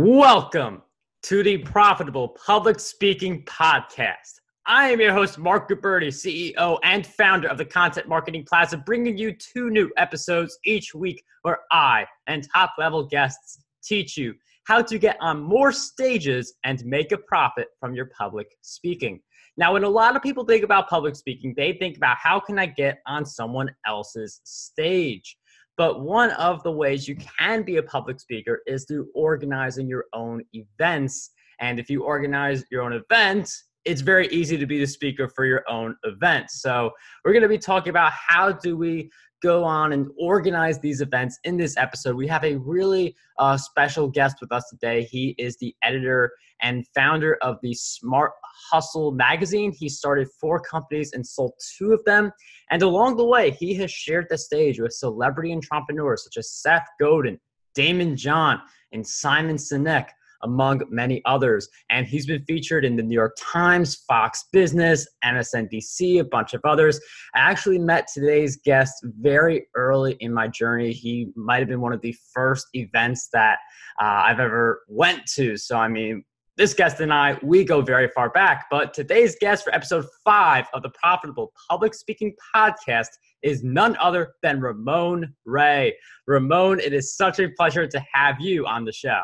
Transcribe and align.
Welcome 0.00 0.82
to 1.24 1.42
the 1.42 1.58
Profitable 1.58 2.28
Public 2.28 2.78
Speaking 2.78 3.42
Podcast. 3.46 4.38
I 4.64 4.90
am 4.90 5.00
your 5.00 5.12
host, 5.12 5.38
Mark 5.38 5.68
Guberti, 5.68 6.06
CEO 6.06 6.78
and 6.84 7.04
founder 7.04 7.48
of 7.48 7.58
the 7.58 7.64
Content 7.64 8.06
Marketing 8.06 8.44
Plaza, 8.48 8.76
bringing 8.76 9.18
you 9.18 9.32
two 9.32 9.70
new 9.70 9.90
episodes 9.96 10.56
each 10.64 10.94
week 10.94 11.24
where 11.42 11.58
I 11.72 12.06
and 12.28 12.46
top 12.54 12.74
level 12.78 13.08
guests 13.08 13.58
teach 13.82 14.16
you 14.16 14.34
how 14.68 14.82
to 14.82 15.00
get 15.00 15.16
on 15.20 15.42
more 15.42 15.72
stages 15.72 16.54
and 16.62 16.84
make 16.84 17.10
a 17.10 17.18
profit 17.18 17.66
from 17.80 17.92
your 17.92 18.08
public 18.16 18.54
speaking. 18.62 19.20
Now, 19.56 19.72
when 19.72 19.82
a 19.82 19.88
lot 19.88 20.14
of 20.14 20.22
people 20.22 20.44
think 20.44 20.62
about 20.62 20.88
public 20.88 21.16
speaking, 21.16 21.54
they 21.56 21.72
think 21.72 21.96
about 21.96 22.18
how 22.22 22.38
can 22.38 22.56
I 22.56 22.66
get 22.66 23.00
on 23.08 23.26
someone 23.26 23.74
else's 23.84 24.42
stage? 24.44 25.36
But 25.78 26.00
one 26.00 26.32
of 26.32 26.62
the 26.64 26.72
ways 26.72 27.06
you 27.06 27.16
can 27.38 27.62
be 27.62 27.76
a 27.76 27.82
public 27.82 28.18
speaker 28.18 28.62
is 28.66 28.84
through 28.84 29.08
organizing 29.14 29.86
your 29.86 30.06
own 30.12 30.42
events. 30.52 31.30
And 31.60 31.78
if 31.78 31.88
you 31.88 32.02
organize 32.02 32.64
your 32.70 32.82
own 32.82 32.92
event, 32.92 33.48
it's 33.88 34.02
very 34.02 34.28
easy 34.28 34.58
to 34.58 34.66
be 34.66 34.78
the 34.78 34.86
speaker 34.86 35.28
for 35.28 35.46
your 35.46 35.64
own 35.66 35.96
event. 36.04 36.50
So 36.50 36.90
we're 37.24 37.32
going 37.32 37.42
to 37.42 37.48
be 37.48 37.56
talking 37.56 37.88
about 37.88 38.12
how 38.12 38.52
do 38.52 38.76
we 38.76 39.10
go 39.42 39.64
on 39.64 39.94
and 39.94 40.08
organize 40.18 40.78
these 40.78 41.00
events 41.00 41.38
in 41.44 41.56
this 41.56 41.78
episode. 41.78 42.14
We 42.14 42.26
have 42.26 42.44
a 42.44 42.56
really 42.56 43.16
uh, 43.38 43.56
special 43.56 44.06
guest 44.08 44.36
with 44.42 44.52
us 44.52 44.68
today. 44.68 45.04
He 45.04 45.34
is 45.38 45.56
the 45.56 45.74
editor 45.82 46.32
and 46.60 46.86
founder 46.94 47.38
of 47.40 47.56
the 47.62 47.72
Smart 47.72 48.32
Hustle 48.70 49.10
magazine. 49.12 49.72
He 49.72 49.88
started 49.88 50.28
four 50.38 50.60
companies 50.60 51.12
and 51.14 51.26
sold 51.26 51.54
two 51.78 51.92
of 51.92 52.04
them. 52.04 52.30
And 52.70 52.82
along 52.82 53.16
the 53.16 53.24
way, 53.24 53.52
he 53.52 53.72
has 53.76 53.90
shared 53.90 54.26
the 54.28 54.36
stage 54.36 54.78
with 54.78 54.92
celebrity 54.92 55.50
entrepreneurs 55.54 56.24
such 56.24 56.36
as 56.36 56.52
Seth 56.52 56.86
Godin, 57.00 57.40
Daymond 57.74 58.16
John, 58.16 58.60
and 58.92 59.06
Simon 59.06 59.56
Sinek 59.56 60.08
among 60.42 60.82
many 60.90 61.22
others. 61.24 61.68
And 61.90 62.06
he's 62.06 62.26
been 62.26 62.44
featured 62.44 62.84
in 62.84 62.96
the 62.96 63.02
New 63.02 63.14
York 63.14 63.36
Times, 63.38 64.04
Fox 64.08 64.44
Business, 64.52 65.06
MSNBC, 65.24 66.20
a 66.20 66.24
bunch 66.24 66.54
of 66.54 66.60
others. 66.64 67.00
I 67.34 67.40
actually 67.40 67.78
met 67.78 68.08
today's 68.12 68.56
guest 68.64 68.94
very 69.20 69.66
early 69.74 70.16
in 70.20 70.32
my 70.32 70.48
journey. 70.48 70.92
He 70.92 71.30
might 71.36 71.58
have 71.58 71.68
been 71.68 71.80
one 71.80 71.92
of 71.92 72.00
the 72.00 72.16
first 72.32 72.66
events 72.74 73.28
that 73.32 73.58
uh, 74.00 74.22
I've 74.26 74.40
ever 74.40 74.82
went 74.88 75.26
to. 75.34 75.56
So, 75.56 75.76
I 75.76 75.88
mean, 75.88 76.24
this 76.58 76.74
guest 76.74 77.00
and 77.00 77.12
I, 77.12 77.38
we 77.42 77.64
go 77.64 77.80
very 77.80 78.08
far 78.08 78.30
back. 78.30 78.66
But 78.68 78.92
today's 78.92 79.36
guest 79.40 79.64
for 79.64 79.72
episode 79.72 80.04
five 80.24 80.66
of 80.74 80.82
the 80.82 80.90
Profitable 80.90 81.52
Public 81.70 81.94
Speaking 81.94 82.34
Podcast 82.54 83.10
is 83.42 83.62
none 83.62 83.96
other 83.98 84.34
than 84.42 84.60
Ramon 84.60 85.34
Ray. 85.46 85.94
Ramon, 86.26 86.80
it 86.80 86.92
is 86.92 87.16
such 87.16 87.38
a 87.38 87.48
pleasure 87.56 87.86
to 87.86 88.04
have 88.12 88.40
you 88.40 88.66
on 88.66 88.84
the 88.84 88.92
show. 88.92 89.22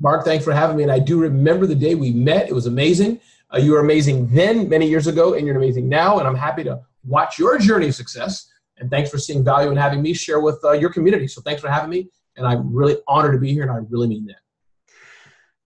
Mark, 0.00 0.24
thanks 0.24 0.44
for 0.44 0.52
having 0.52 0.76
me. 0.76 0.82
And 0.82 0.92
I 0.92 0.98
do 0.98 1.20
remember 1.20 1.66
the 1.66 1.74
day 1.74 1.94
we 1.94 2.10
met. 2.10 2.48
It 2.48 2.54
was 2.54 2.66
amazing. 2.66 3.20
Uh, 3.52 3.58
you 3.58 3.72
were 3.72 3.80
amazing 3.80 4.28
then, 4.28 4.68
many 4.68 4.88
years 4.88 5.06
ago, 5.06 5.34
and 5.34 5.46
you're 5.46 5.56
amazing 5.56 5.88
now. 5.88 6.18
And 6.18 6.26
I'm 6.26 6.34
happy 6.34 6.64
to 6.64 6.80
watch 7.04 7.38
your 7.38 7.58
journey 7.58 7.88
of 7.88 7.94
success. 7.94 8.50
And 8.78 8.90
thanks 8.90 9.10
for 9.10 9.18
seeing 9.18 9.44
value 9.44 9.68
and 9.70 9.78
having 9.78 10.02
me 10.02 10.12
share 10.12 10.40
with 10.40 10.58
uh, 10.64 10.72
your 10.72 10.90
community. 10.90 11.28
So 11.28 11.40
thanks 11.42 11.60
for 11.60 11.68
having 11.68 11.90
me. 11.90 12.08
And 12.36 12.46
I'm 12.46 12.74
really 12.74 12.96
honored 13.06 13.34
to 13.34 13.38
be 13.38 13.52
here, 13.52 13.62
and 13.62 13.70
I 13.70 13.78
really 13.90 14.08
mean 14.08 14.26
that. 14.26 14.36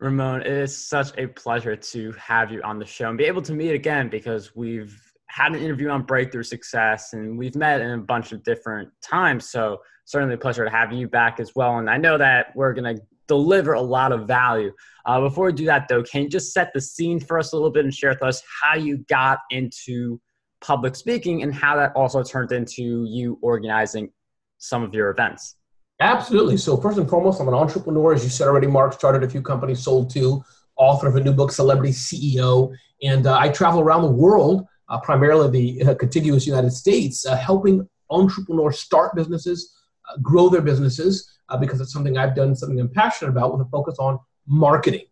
Ramon, 0.00 0.42
it 0.42 0.48
is 0.48 0.77
such 0.77 1.16
a 1.16 1.27
pleasure 1.27 1.74
to 1.74 2.12
have 2.12 2.50
you 2.50 2.60
on 2.62 2.78
the 2.78 2.84
show 2.84 3.08
and 3.08 3.16
be 3.16 3.24
able 3.24 3.41
to 3.42 3.54
meet 3.54 3.70
again 3.70 4.10
because 4.10 4.54
we've 4.54 5.00
had 5.28 5.52
an 5.52 5.62
interview 5.62 5.88
on 5.88 6.02
breakthrough 6.02 6.42
success 6.42 7.14
and 7.14 7.38
we've 7.38 7.54
met 7.54 7.80
in 7.80 7.91
a 7.91 7.98
bunch 7.98 8.32
of 8.32 8.42
different 8.42 8.91
times. 9.00 9.48
So 9.50 9.80
certainly 10.04 10.34
a 10.34 10.38
pleasure 10.38 10.64
to 10.64 10.70
have 10.70 10.92
you 10.92 11.08
back 11.08 11.41
as 11.41 11.54
well. 11.54 11.78
And 11.78 11.88
I 11.88 11.97
know 11.97 12.19
that 12.19 12.54
we're 12.54 12.74
going 12.74 12.97
to 12.97 13.02
deliver 13.28 13.72
a 13.72 13.80
lot 13.80 14.12
of 14.12 14.27
value. 14.27 14.72
Uh, 15.05 15.20
before 15.20 15.46
we 15.46 15.52
do 15.52 15.64
that, 15.66 15.86
though, 15.88 16.02
can 16.02 16.22
you 16.22 16.28
just 16.28 16.52
set 16.52 16.72
the 16.72 16.80
scene 16.80 17.20
for 17.20 17.38
us 17.38 17.52
a 17.52 17.56
little 17.56 17.70
bit 17.70 17.84
and 17.84 17.94
share 17.94 18.10
with 18.10 18.22
us 18.22 18.42
how 18.62 18.74
you 18.77 18.98
got 19.08 19.38
into 19.50 20.20
public 20.60 20.96
speaking 20.96 21.42
and 21.42 21.54
how 21.54 21.77
that 21.77 21.92
also 21.94 22.22
turned 22.22 22.53
into 22.53 23.06
you 23.09 23.38
organizing 23.42 24.10
some 24.59 24.82
of 24.82 24.94
your 24.94 25.10
events? 25.10 25.56
Absolutely. 26.00 26.56
So, 26.56 26.76
first 26.76 26.98
and 26.98 27.09
foremost, 27.09 27.41
I'm 27.41 27.48
an 27.48 27.54
entrepreneur. 27.54 28.12
As 28.12 28.22
you 28.22 28.31
said 28.31 28.48
already, 28.48 28.66
Mark 28.66 28.92
started 28.92 29.22
a 29.22 29.31
few 29.31 29.41
companies, 29.41 29.82
sold 29.82 30.10
two, 30.10 30.42
author 30.76 31.06
of 31.06 31.16
a 31.16 31.20
new 31.20 31.32
book, 31.32 31.53
Celebrity 31.53 31.92
CEO. 31.92 32.75
And 33.03 33.26
uh, 33.26 33.38
I 33.38 33.48
travel 33.48 33.81
around 33.81 34.03
the 34.03 34.10
world, 34.10 34.66
uh, 34.88 35.00
primarily 35.00 35.76
the 35.78 35.91
uh, 35.91 35.94
contiguous 35.94 36.47
United 36.47 36.72
States, 36.72 37.25
uh, 37.26 37.36
helping 37.36 37.88
entrepreneurs 38.10 38.78
start 38.78 39.15
businesses, 39.15 39.75
uh, 40.09 40.19
grow 40.22 40.48
their 40.48 40.62
businesses, 40.62 41.35
uh, 41.49 41.57
because 41.57 41.81
it's 41.81 41.93
something 41.93 42.19
I've 42.19 42.34
done, 42.34 42.55
something 42.55 42.81
I'm 42.81 42.89
passionate 42.89 43.31
about 43.31 43.53
with 43.53 43.67
a 43.67 43.71
focus 43.71 43.97
on 43.99 44.19
marketing. 44.47 45.07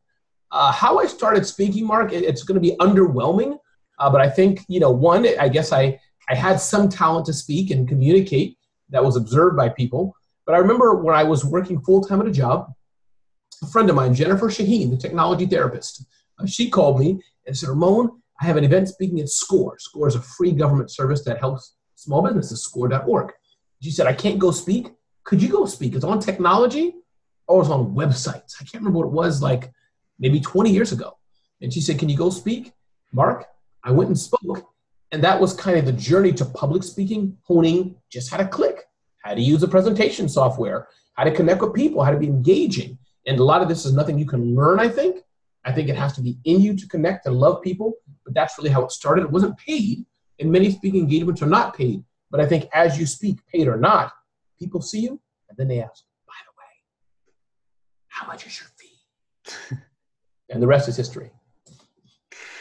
Uh, 0.50 0.70
how 0.72 0.98
I 0.98 1.06
started 1.06 1.46
speaking, 1.46 1.86
Mark, 1.86 2.12
it, 2.12 2.22
it's 2.24 2.42
going 2.42 2.54
to 2.54 2.60
be 2.60 2.76
underwhelming, 2.76 3.58
uh, 3.98 4.10
but 4.10 4.20
I 4.20 4.28
think 4.28 4.64
you 4.68 4.80
know, 4.80 4.90
one, 4.90 5.26
I 5.38 5.48
guess 5.48 5.72
I 5.72 6.00
I 6.28 6.34
had 6.34 6.60
some 6.60 6.88
talent 6.88 7.26
to 7.26 7.32
speak 7.32 7.70
and 7.70 7.88
communicate 7.88 8.56
that 8.90 9.04
was 9.04 9.16
observed 9.16 9.56
by 9.56 9.68
people. 9.68 10.16
But 10.46 10.54
I 10.54 10.58
remember 10.58 10.94
when 10.94 11.14
I 11.14 11.24
was 11.24 11.44
working 11.44 11.80
full 11.80 12.02
time 12.02 12.20
at 12.20 12.26
a 12.26 12.32
job, 12.32 12.72
a 13.62 13.66
friend 13.66 13.88
of 13.88 13.96
mine, 13.96 14.14
Jennifer 14.14 14.48
Shaheen, 14.48 14.90
the 14.90 14.96
technology 14.96 15.46
therapist, 15.46 16.04
uh, 16.38 16.46
she 16.46 16.70
called 16.70 16.98
me 16.98 17.20
and 17.46 17.56
said, 17.56 17.68
Ramon, 17.68 18.22
I 18.40 18.46
have 18.46 18.56
an 18.56 18.64
event 18.64 18.88
speaking 18.88 19.20
at 19.20 19.28
SCORE. 19.28 19.76
SCORE 19.78 20.08
is 20.08 20.16
a 20.16 20.22
free 20.22 20.52
government 20.52 20.90
service 20.90 21.24
that 21.24 21.38
helps 21.38 21.74
small 21.94 22.22
businesses, 22.22 22.62
score.org. 22.62 23.32
She 23.80 23.90
said, 23.90 24.06
I 24.06 24.12
can't 24.12 24.38
go 24.38 24.50
speak, 24.50 24.88
could 25.24 25.42
you 25.42 25.48
go 25.48 25.66
speak? 25.66 25.94
It's 25.94 26.04
on 26.04 26.20
technology 26.20 26.94
or 27.46 27.62
it's 27.62 27.70
on 27.70 27.94
websites. 27.94 28.54
I 28.60 28.64
can't 28.64 28.82
remember 28.84 29.00
what 29.00 29.06
it 29.06 29.12
was 29.12 29.42
like 29.42 29.72
maybe 30.18 30.40
20 30.40 30.70
years 30.70 30.92
ago. 30.92 31.16
And 31.60 31.72
she 31.72 31.80
said, 31.80 31.98
Can 31.98 32.08
you 32.08 32.16
go 32.16 32.30
speak? 32.30 32.72
Mark, 33.12 33.46
I 33.82 33.90
went 33.90 34.08
and 34.08 34.18
spoke. 34.18 34.70
And 35.12 35.22
that 35.22 35.40
was 35.40 35.54
kind 35.54 35.78
of 35.78 35.86
the 35.86 35.92
journey 35.92 36.32
to 36.32 36.44
public 36.44 36.82
speaking, 36.82 37.38
honing 37.42 37.96
just 38.10 38.30
how 38.30 38.36
to 38.36 38.46
click, 38.46 38.80
how 39.22 39.34
to 39.34 39.40
use 39.40 39.62
a 39.62 39.68
presentation 39.68 40.28
software, 40.28 40.88
how 41.14 41.24
to 41.24 41.30
connect 41.30 41.62
with 41.62 41.72
people, 41.72 42.02
how 42.02 42.10
to 42.10 42.18
be 42.18 42.26
engaging. 42.26 42.98
And 43.26 43.38
a 43.38 43.44
lot 43.44 43.62
of 43.62 43.68
this 43.68 43.84
is 43.84 43.92
nothing 43.92 44.18
you 44.18 44.26
can 44.26 44.54
learn, 44.54 44.80
I 44.80 44.88
think. 44.88 45.18
I 45.64 45.72
think 45.72 45.88
it 45.88 45.96
has 45.96 46.12
to 46.14 46.20
be 46.20 46.38
in 46.44 46.60
you 46.60 46.76
to 46.76 46.88
connect 46.88 47.26
and 47.26 47.36
love 47.36 47.62
people. 47.62 47.94
But 48.24 48.34
that's 48.34 48.58
really 48.58 48.70
how 48.70 48.84
it 48.84 48.90
started. 48.90 49.22
It 49.24 49.30
wasn't 49.30 49.56
paid, 49.56 50.04
and 50.40 50.50
many 50.50 50.70
speaking 50.70 51.00
engagements 51.00 51.42
are 51.42 51.46
not 51.46 51.76
paid. 51.76 52.02
But 52.30 52.40
I 52.40 52.46
think 52.46 52.68
as 52.72 52.98
you 52.98 53.06
speak, 53.06 53.38
paid 53.46 53.68
or 53.68 53.76
not, 53.76 54.12
people 54.58 54.80
see 54.80 55.00
you 55.00 55.20
and 55.48 55.56
then 55.56 55.68
they 55.68 55.82
ask, 55.82 56.04
by 56.26 56.34
the 56.44 56.52
way, 56.58 56.64
how 58.08 58.26
much 58.26 58.46
is 58.46 58.60
your 58.60 58.68
fee? 58.76 59.76
and 60.50 60.62
the 60.62 60.66
rest 60.66 60.88
is 60.88 60.96
history. 60.96 61.30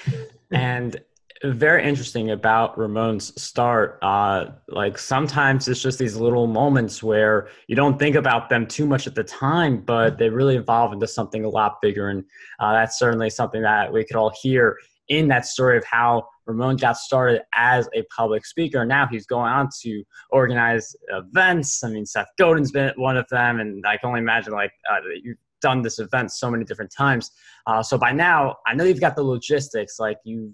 and 0.51 1.01
very 1.43 1.83
interesting 1.83 2.31
about 2.31 2.77
Ramon's 2.77 3.39
start. 3.41 3.99
Uh, 4.01 4.45
like 4.69 4.97
sometimes 4.97 5.67
it's 5.67 5.81
just 5.81 5.99
these 5.99 6.15
little 6.15 6.47
moments 6.47 7.03
where 7.03 7.49
you 7.67 7.75
don't 7.75 7.99
think 7.99 8.15
about 8.15 8.49
them 8.49 8.65
too 8.65 8.85
much 8.85 9.07
at 9.07 9.15
the 9.15 9.23
time, 9.23 9.81
but 9.81 10.17
they 10.17 10.29
really 10.29 10.55
evolve 10.55 10.93
into 10.93 11.07
something 11.07 11.43
a 11.43 11.49
lot 11.49 11.81
bigger. 11.81 12.09
And 12.09 12.23
uh, 12.59 12.71
that's 12.71 12.97
certainly 12.97 13.29
something 13.29 13.61
that 13.61 13.91
we 13.91 14.05
could 14.05 14.15
all 14.15 14.31
hear 14.41 14.77
in 15.09 15.27
that 15.27 15.45
story 15.45 15.77
of 15.77 15.83
how 15.85 16.27
Ramon 16.45 16.77
got 16.77 16.97
started 16.97 17.41
as 17.53 17.87
a 17.93 18.03
public 18.15 18.45
speaker. 18.45 18.85
Now 18.85 19.07
he's 19.07 19.25
going 19.25 19.51
on 19.51 19.69
to 19.81 20.03
organize 20.29 20.95
events. 21.09 21.83
I 21.83 21.89
mean, 21.89 22.05
Seth 22.05 22.27
Godin's 22.37 22.71
been 22.71 22.93
one 22.95 23.17
of 23.17 23.27
them, 23.29 23.59
and 23.59 23.85
I 23.85 23.97
can 23.97 24.09
only 24.09 24.19
imagine 24.19 24.53
like 24.53 24.71
uh, 24.91 24.97
you've 25.21 25.37
done 25.61 25.81
this 25.81 25.99
event 25.99 26.31
so 26.31 26.51
many 26.51 26.65
different 26.65 26.91
times. 26.95 27.31
Uh, 27.67 27.81
so 27.81 27.97
by 27.97 28.11
now, 28.11 28.57
I 28.67 28.75
know 28.75 28.83
you've 28.83 28.99
got 28.99 29.15
the 29.15 29.23
logistics. 29.23 29.99
Like 29.99 30.17
you've 30.25 30.53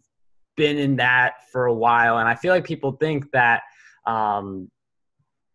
been 0.56 0.78
in 0.78 0.96
that 0.98 1.34
for 1.52 1.66
a 1.66 1.74
while, 1.74 2.18
and 2.18 2.28
I 2.28 2.36
feel 2.36 2.54
like 2.54 2.66
people 2.66 2.94
think 2.94 3.32
that. 3.32 3.62
Um, 4.06 4.70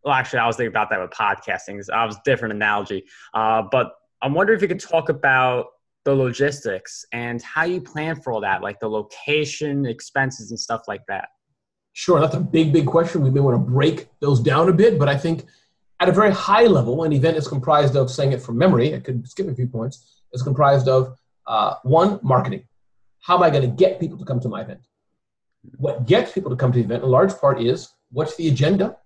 well, 0.04 0.12
actually, 0.12 0.40
I 0.40 0.46
was 0.46 0.56
thinking 0.56 0.70
about 0.70 0.90
that 0.90 1.00
with 1.00 1.10
podcasting. 1.12 1.82
I 1.90 2.04
was 2.04 2.18
different 2.26 2.52
analogy, 2.52 3.04
uh, 3.32 3.62
but 3.72 3.92
I'm 4.20 4.34
wondering 4.34 4.58
if 4.58 4.62
you 4.62 4.68
could 4.68 4.80
talk 4.80 5.08
about 5.08 5.66
the 6.04 6.14
logistics 6.14 7.04
and 7.12 7.42
how 7.42 7.64
you 7.64 7.80
plan 7.80 8.20
for 8.20 8.32
all 8.32 8.40
that, 8.40 8.62
like 8.62 8.78
the 8.80 8.88
location, 8.88 9.86
expenses, 9.86 10.50
and 10.50 10.60
stuff 10.60 10.82
like 10.86 11.04
that? 11.06 11.28
Sure, 11.92 12.20
that's 12.20 12.34
a 12.34 12.40
big, 12.40 12.72
big 12.72 12.86
question. 12.86 13.22
We 13.22 13.30
may 13.30 13.40
want 13.40 13.54
to 13.54 13.72
break 13.72 14.08
those 14.20 14.40
down 14.40 14.68
a 14.68 14.72
bit, 14.72 14.98
but 14.98 15.08
I 15.08 15.16
think 15.16 15.46
at 16.00 16.08
a 16.08 16.12
very 16.12 16.32
high 16.32 16.64
level, 16.64 17.04
an 17.04 17.12
event 17.12 17.36
is 17.36 17.48
comprised 17.48 17.96
of, 17.96 18.10
saying 18.10 18.32
it 18.32 18.42
from 18.42 18.58
memory, 18.58 18.94
I 18.94 19.00
could 19.00 19.26
skip 19.28 19.48
a 19.48 19.54
few 19.54 19.66
points, 19.66 20.22
is 20.32 20.42
comprised 20.42 20.88
of 20.88 21.16
uh, 21.46 21.76
one, 21.84 22.18
marketing. 22.22 22.66
How 23.20 23.36
am 23.36 23.42
I 23.42 23.50
going 23.50 23.62
to 23.62 23.68
get 23.68 24.00
people 24.00 24.18
to 24.18 24.24
come 24.24 24.40
to 24.40 24.48
my 24.48 24.62
event? 24.62 24.80
What 25.76 26.06
gets 26.06 26.32
people 26.32 26.50
to 26.50 26.56
come 26.56 26.72
to 26.72 26.78
the 26.78 26.84
event, 26.84 27.04
in 27.04 27.10
large 27.10 27.34
part, 27.38 27.60
is 27.60 27.88
what's 28.10 28.36
the 28.36 28.48
agenda? 28.48 28.96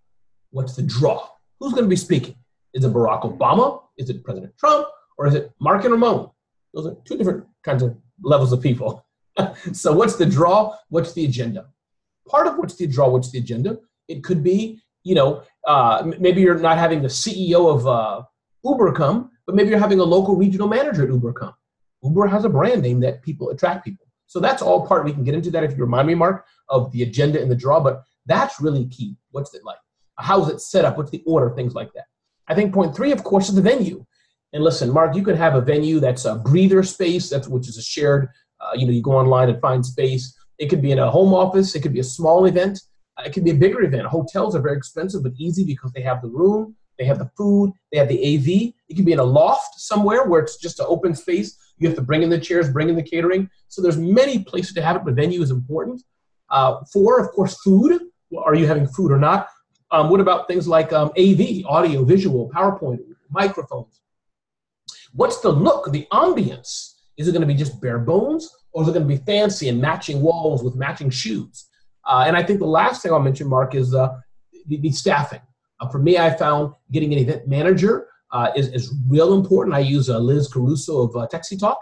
What's 0.51 0.75
the 0.75 0.83
draw? 0.83 1.29
Who's 1.61 1.73
going 1.73 1.85
to 1.85 1.89
be 1.89 1.97
speaking? 1.97 2.35
Is 2.75 2.85
it 2.85 2.93
Barack 2.93 3.23
Obama? 3.23 3.83
Is 3.97 4.11
it 4.11 4.25
President 4.25 4.57
Trump? 4.59 4.89
Or 5.19 5.27
is 5.27 5.35
it 5.35 5.53
Mark 5.61 5.85
and 5.85 5.93
Ramon? 5.93 6.31
Those 6.75 6.87
are 6.87 6.97
two 7.05 7.17
different 7.17 7.45
kinds 7.63 7.83
of 7.83 7.97
levels 8.23 8.53
of 8.53 8.63
people. 8.63 9.05
so 9.73 9.93
what's 9.93 10.17
the 10.17 10.27
draw? 10.27 10.77
What's 10.89 11.13
the 11.13 11.25
agenda? 11.25 11.69
Part 12.29 12.47
of 12.47 12.59
what's 12.59 12.77
the 12.77 12.87
draw? 12.87 13.09
What's 13.09 13.31
the 13.31 13.39
agenda? 13.39 13.79
It 14.09 14.25
could 14.25 14.43
be, 14.43 14.81
you 15.05 15.15
know, 15.15 15.43
uh, 15.67 16.11
maybe 16.19 16.41
you're 16.41 16.59
not 16.59 16.79
having 16.79 17.03
the 17.03 17.09
CEO 17.09 17.75
of 17.75 17.87
uh, 17.87 18.23
Uber 18.65 18.93
come, 18.93 19.31
But 19.47 19.55
maybe 19.55 19.71
you're 19.71 19.79
having 19.79 20.01
a 20.01 20.05
local 20.05 20.37
regional 20.37 20.69
manager 20.69 21.05
at 21.05 21.11
Uber 21.11 21.33
come. 21.33 21.55
Uber 22.03 22.27
has 22.27 22.45
a 22.45 22.49
brand 22.49 22.83
name 22.83 23.01
that 23.01 23.23
people 23.23 23.51
attract 23.51 23.85
people. 23.85 24.07
So 24.27 24.41
that's 24.41 24.63
all 24.63 24.87
part. 24.87 25.05
We 25.05 25.13
can 25.13 25.25
get 25.25 25.35
into 25.35 25.51
that 25.53 25.65
if 25.65 25.73
you 25.73 25.79
remind 25.79 26.07
me, 26.07 26.15
Mark, 26.15 26.47
of 26.69 26.93
the 26.93 27.03
agenda 27.03 27.41
and 27.41 27.51
the 27.51 27.57
draw. 27.57 27.81
But 27.81 28.03
that's 28.27 28.61
really 28.61 28.87
key. 28.87 29.17
What's 29.31 29.55
it 29.55 29.65
like? 29.65 29.79
How's 30.19 30.51
it 30.51 30.61
set 30.61 30.85
up? 30.85 30.99
What's 30.99 31.11
the 31.11 31.23
order? 31.27 31.51
Things 31.55 31.75
like 31.75 31.93
that. 31.95 32.05
I 32.47 32.55
think 32.55 32.75
point 32.75 32.95
three, 32.95 33.13
of 33.13 33.25
course, 33.25 33.49
is 33.49 33.55
the 33.55 33.63
venue. 33.63 34.05
And 34.53 34.65
listen, 34.65 34.91
Mark, 34.91 35.15
you 35.15 35.23
could 35.23 35.37
have 35.37 35.55
a 35.55 35.61
venue 35.61 36.01
that's 36.01 36.25
a 36.25 36.37
breather 36.37 36.83
space, 36.83 37.29
that's 37.29 37.49
which 37.49 37.69
is 37.69 37.77
a 37.77 37.83
shared. 37.83 38.29
Uh, 38.61 38.73
you 38.75 38.87
know, 38.87 38.93
you 38.93 39.03
go 39.03 39.13
online 39.13 39.51
and 39.51 39.61
find 39.61 39.85
space. 39.85 40.35
It 40.59 40.69
could 40.69 40.83
be 40.83 40.93
in 40.93 40.99
a 40.99 41.11
home 41.11 41.35
office. 41.35 41.75
It 41.75 41.81
could 41.81 41.93
be 41.93 42.01
a 42.01 42.05
small 42.05 42.47
event. 42.47 42.81
Uh, 43.17 43.25
it 43.27 43.33
could 43.33 43.45
be 43.45 43.51
a 43.51 43.55
bigger 43.55 43.83
event. 43.83 44.07
Hotels 44.07 44.57
are 44.57 44.61
very 44.61 44.77
expensive, 44.77 45.23
but 45.23 45.33
easy 45.37 45.65
because 45.65 45.93
they 45.93 46.03
have 46.03 46.23
the 46.23 46.29
room, 46.29 46.75
they 46.99 47.05
have 47.05 47.19
the 47.19 47.31
food, 47.37 47.73
they 47.93 47.99
have 47.99 48.09
the 48.09 48.19
AV. 48.19 48.73
It 48.89 48.95
could 48.97 49.05
be 49.05 49.13
in 49.13 49.19
a 49.19 49.25
loft 49.25 49.79
somewhere 49.79 50.25
where 50.25 50.41
it's 50.41 50.57
just 50.57 50.81
an 50.81 50.87
open 50.89 51.15
space. 51.15 51.57
You 51.79 51.89
have 51.89 51.97
to 51.97 52.03
bring 52.03 52.23
in 52.23 52.31
the 52.31 52.41
chairs, 52.41 52.71
bring 52.71 52.89
in 52.89 52.97
the 52.97 53.03
catering. 53.03 53.51
So 53.69 53.83
there's 53.83 53.99
many 53.99 54.43
places 54.43 54.73
to 54.75 54.83
have 54.83 54.97
it, 54.97 55.05
but 55.05 55.15
venue 55.15 55.43
is 55.43 55.51
important. 55.51 56.03
Uh, 56.51 56.81
four, 56.93 57.21
of 57.21 57.31
course, 57.33 57.61
food. 57.63 58.01
Are 58.37 58.55
you 58.55 58.67
having 58.67 58.87
food 58.87 59.13
or 59.13 59.19
not? 59.19 59.49
Um, 59.91 60.11
what 60.11 60.21
about 60.21 60.49
things 60.49 60.67
like 60.67 60.93
um, 60.93 61.11
AV, 61.19 61.65
audio, 61.67 62.05
visual, 62.05 62.51
PowerPoint, 62.55 62.99
microphones? 63.31 64.01
What's 65.13 65.41
the 65.41 65.51
look, 65.51 65.91
the 65.93 66.07
ambience? 66.13 66.95
Is 67.17 67.29
it 67.29 67.33
going 67.33 67.43
to 67.43 67.47
be 67.47 67.55
just 67.55 67.81
bare 67.81 67.99
bones, 67.99 68.55
or 68.73 68.83
is 68.83 68.89
it 68.89 68.93
going 68.93 69.09
to 69.09 69.15
be 69.15 69.23
fancy 69.25 69.69
and 69.69 69.81
matching 69.81 70.21
walls 70.21 70.63
with 70.63 70.77
matching 70.77 71.11
shoes? 71.11 71.67
Uh, 72.07 72.25
and 72.27 72.37
I 72.37 72.43
think 72.43 72.61
the 72.61 72.67
last 72.67 73.03
thing 73.03 73.13
I'll 73.13 73.21
mention, 73.21 73.49
Mark, 73.49 73.75
is 73.75 73.95
uh, 73.95 74.17
the, 74.67 74.79
the, 74.79 74.91
staffing. 74.91 75.41
Uh, 75.81 75.89
for 75.89 75.99
me, 75.99 76.19
I 76.19 76.31
found 76.31 76.73
getting 76.93 77.13
an 77.13 77.19
event 77.19 77.49
manager 77.49 78.07
uh, 78.33 78.51
is, 78.55 78.69
is 78.69 78.95
real 79.09 79.35
important. 79.35 79.75
I 79.75 79.81
use 79.81 80.09
uh, 80.09 80.19
Liz 80.19 80.49
Caruso 80.49 81.03
of 81.03 81.17
uh, 81.17 81.27
Texi 81.27 81.59
Talk, 81.59 81.79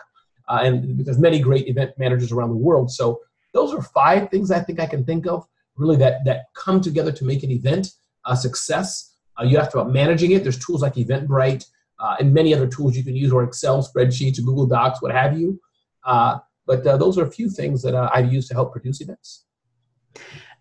and 0.49 1.05
there's 1.05 1.19
many 1.19 1.38
great 1.38 1.69
event 1.69 1.93
managers 1.99 2.32
around 2.32 2.50
the 2.50 2.56
world. 2.56 2.90
So 2.90 3.20
those 3.52 3.75
are 3.75 3.82
five 3.82 4.31
things 4.31 4.50
I 4.50 4.61
think 4.61 4.81
I 4.81 4.87
can 4.87 5.05
think 5.05 5.26
of 5.26 5.46
really 5.76 5.96
that 5.96 6.25
that 6.25 6.46
come 6.55 6.81
together 6.81 7.12
to 7.12 7.25
make 7.25 7.43
an 7.43 7.50
event 7.50 7.88
a 8.26 8.37
success. 8.37 9.14
Uh, 9.38 9.44
you 9.44 9.56
have 9.58 9.70
to 9.70 9.81
about 9.81 9.93
managing 9.93 10.32
it. 10.32 10.43
There's 10.43 10.58
tools 10.58 10.82
like 10.82 10.94
Eventbrite 10.94 11.64
uh, 11.98 12.16
and 12.20 12.32
many 12.32 12.54
other 12.54 12.66
tools 12.66 12.96
you 12.96 13.04
can 13.04 13.16
use, 13.16 13.32
or 13.32 13.44
Excel 13.44 13.82
spreadsheets, 13.82 14.38
or 14.38 14.43
Google 14.43 14.66
Docs, 14.66 15.02
what 15.02 15.12
have 15.12 15.38
you. 15.38 15.60
Uh, 16.04 16.38
but 16.66 16.87
uh, 16.87 16.96
those 16.96 17.19
are 17.19 17.25
a 17.25 17.31
few 17.31 17.48
things 17.48 17.82
that 17.82 17.94
uh, 17.94 18.10
I've 18.12 18.32
used 18.32 18.48
to 18.48 18.54
help 18.54 18.72
produce 18.72 19.00
events. 19.00 19.44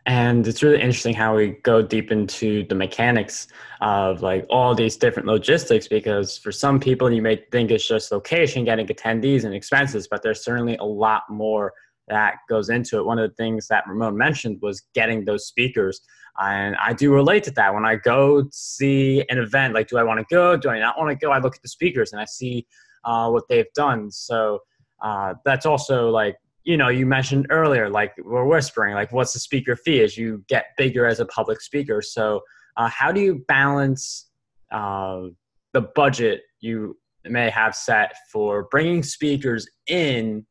And 0.08 0.48
it's 0.48 0.62
really 0.62 0.80
interesting 0.80 1.16
how 1.16 1.36
we 1.36 1.58
go 1.64 1.82
deep 1.82 2.12
into 2.12 2.64
the 2.68 2.76
mechanics 2.76 3.48
of 3.82 4.22
like 4.22 4.46
all 4.52 4.76
these 4.76 4.98
different 4.98 5.28
logistics 5.28 5.88
because 5.88 6.38
for 6.38 6.52
some 6.52 6.80
people 6.80 7.12
you 7.12 7.24
may 7.24 7.44
think 7.52 7.72
it's 7.72 7.88
just 7.88 8.12
location, 8.12 8.66
getting 8.66 8.86
attendees 8.86 9.46
and 9.46 9.56
expenses, 9.56 10.08
but 10.08 10.22
there's 10.22 10.44
certainly 10.44 10.78
a 10.78 10.84
lot 10.84 11.24
more 11.28 11.74
that 12.08 12.36
goes 12.50 12.70
into 12.70 12.98
it. 13.00 13.06
One 13.06 13.20
of 13.20 13.30
the 13.30 13.36
things 13.36 13.68
that 13.68 13.86
Ramon 13.88 14.18
mentioned 14.18 14.60
was 14.62 14.84
getting 14.94 15.26
those 15.26 15.48
speakers. 15.48 16.02
And 16.40 16.76
I 16.76 16.94
do 16.94 17.14
relate 17.14 17.44
to 17.46 17.52
that. 17.52 17.74
When 17.74 17.86
I 17.86 17.96
go 17.96 18.46
see 18.52 19.24
an 19.30 19.38
event, 19.38 19.74
like, 19.74 19.88
do 19.88 19.98
I 19.98 20.04
want 20.04 20.20
to 20.20 20.26
go? 20.30 20.58
Do 20.58 20.70
I 20.70 20.80
not 20.80 20.98
want 20.98 21.10
to 21.10 21.16
go? 21.16 21.32
I 21.32 21.40
look 21.40 21.56
at 21.56 21.62
the 21.62 21.70
speakers 21.70 22.12
and 22.12 22.22
I 22.22 22.26
see 22.26 22.68
uh, 23.06 23.30
what 23.30 23.48
they've 23.48 23.72
done. 23.74 24.12
So 24.12 24.60
uh, 25.02 25.36
that's 25.46 25.66
also 25.66 26.10
like, 26.10 26.36
you 26.64 26.78
know, 26.78 26.90
you 26.90 27.06
mentioned 27.06 27.48
earlier, 27.50 27.90
like 27.90 28.14
we're 28.24 28.46
whispering, 28.46 28.96
like, 28.96 29.12
what's 29.12 29.34
the 29.34 29.40
speaker 29.40 29.76
fee 29.76 30.02
as 30.02 30.18
you 30.18 30.44
get 30.48 30.66
bigger 30.78 31.06
as 31.06 31.20
a 31.20 31.26
public 31.26 31.62
speaker? 31.62 32.02
So, 32.02 32.42
uh, 32.76 32.90
how 32.90 33.12
do 33.12 33.22
you 33.22 33.46
balance 33.48 34.30
uh, 34.72 35.28
the 35.74 35.82
budget 35.82 36.42
you 36.60 36.98
may 37.24 37.50
have 37.50 37.76
set 37.76 38.16
for 38.32 38.68
bringing 38.72 39.04
speakers 39.04 39.68
in 39.88 40.46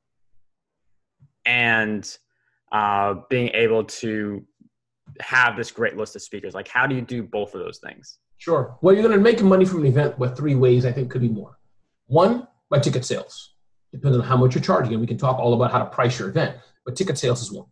and 1.46 2.16
uh, 2.72 3.14
being 3.28 3.50
able 3.54 3.84
to 3.84 4.44
have 5.20 5.56
this 5.56 5.70
great 5.70 5.96
list 5.96 6.16
of 6.16 6.22
speakers? 6.22 6.54
Like, 6.54 6.68
how 6.68 6.86
do 6.86 6.94
you 6.94 7.02
do 7.02 7.22
both 7.22 7.54
of 7.54 7.60
those 7.60 7.78
things? 7.78 8.18
Sure. 8.38 8.76
Well, 8.82 8.94
you're 8.94 9.02
going 9.02 9.16
to 9.16 9.22
make 9.22 9.42
money 9.42 9.64
from 9.64 9.80
an 9.80 9.86
event 9.86 10.18
with 10.18 10.36
three 10.36 10.54
ways. 10.54 10.84
I 10.84 10.92
think 10.92 11.10
could 11.10 11.20
be 11.20 11.28
more. 11.28 11.58
One, 12.06 12.46
by 12.70 12.78
ticket 12.78 13.04
sales, 13.04 13.54
depending 13.92 14.20
on 14.20 14.26
how 14.26 14.36
much 14.36 14.54
you're 14.54 14.62
charging, 14.62 14.92
and 14.92 15.00
we 15.00 15.06
can 15.06 15.18
talk 15.18 15.38
all 15.38 15.54
about 15.54 15.70
how 15.70 15.78
to 15.78 15.86
price 15.86 16.18
your 16.18 16.28
event. 16.28 16.56
But 16.84 16.96
ticket 16.96 17.16
sales 17.16 17.42
is 17.42 17.52
one. 17.52 17.66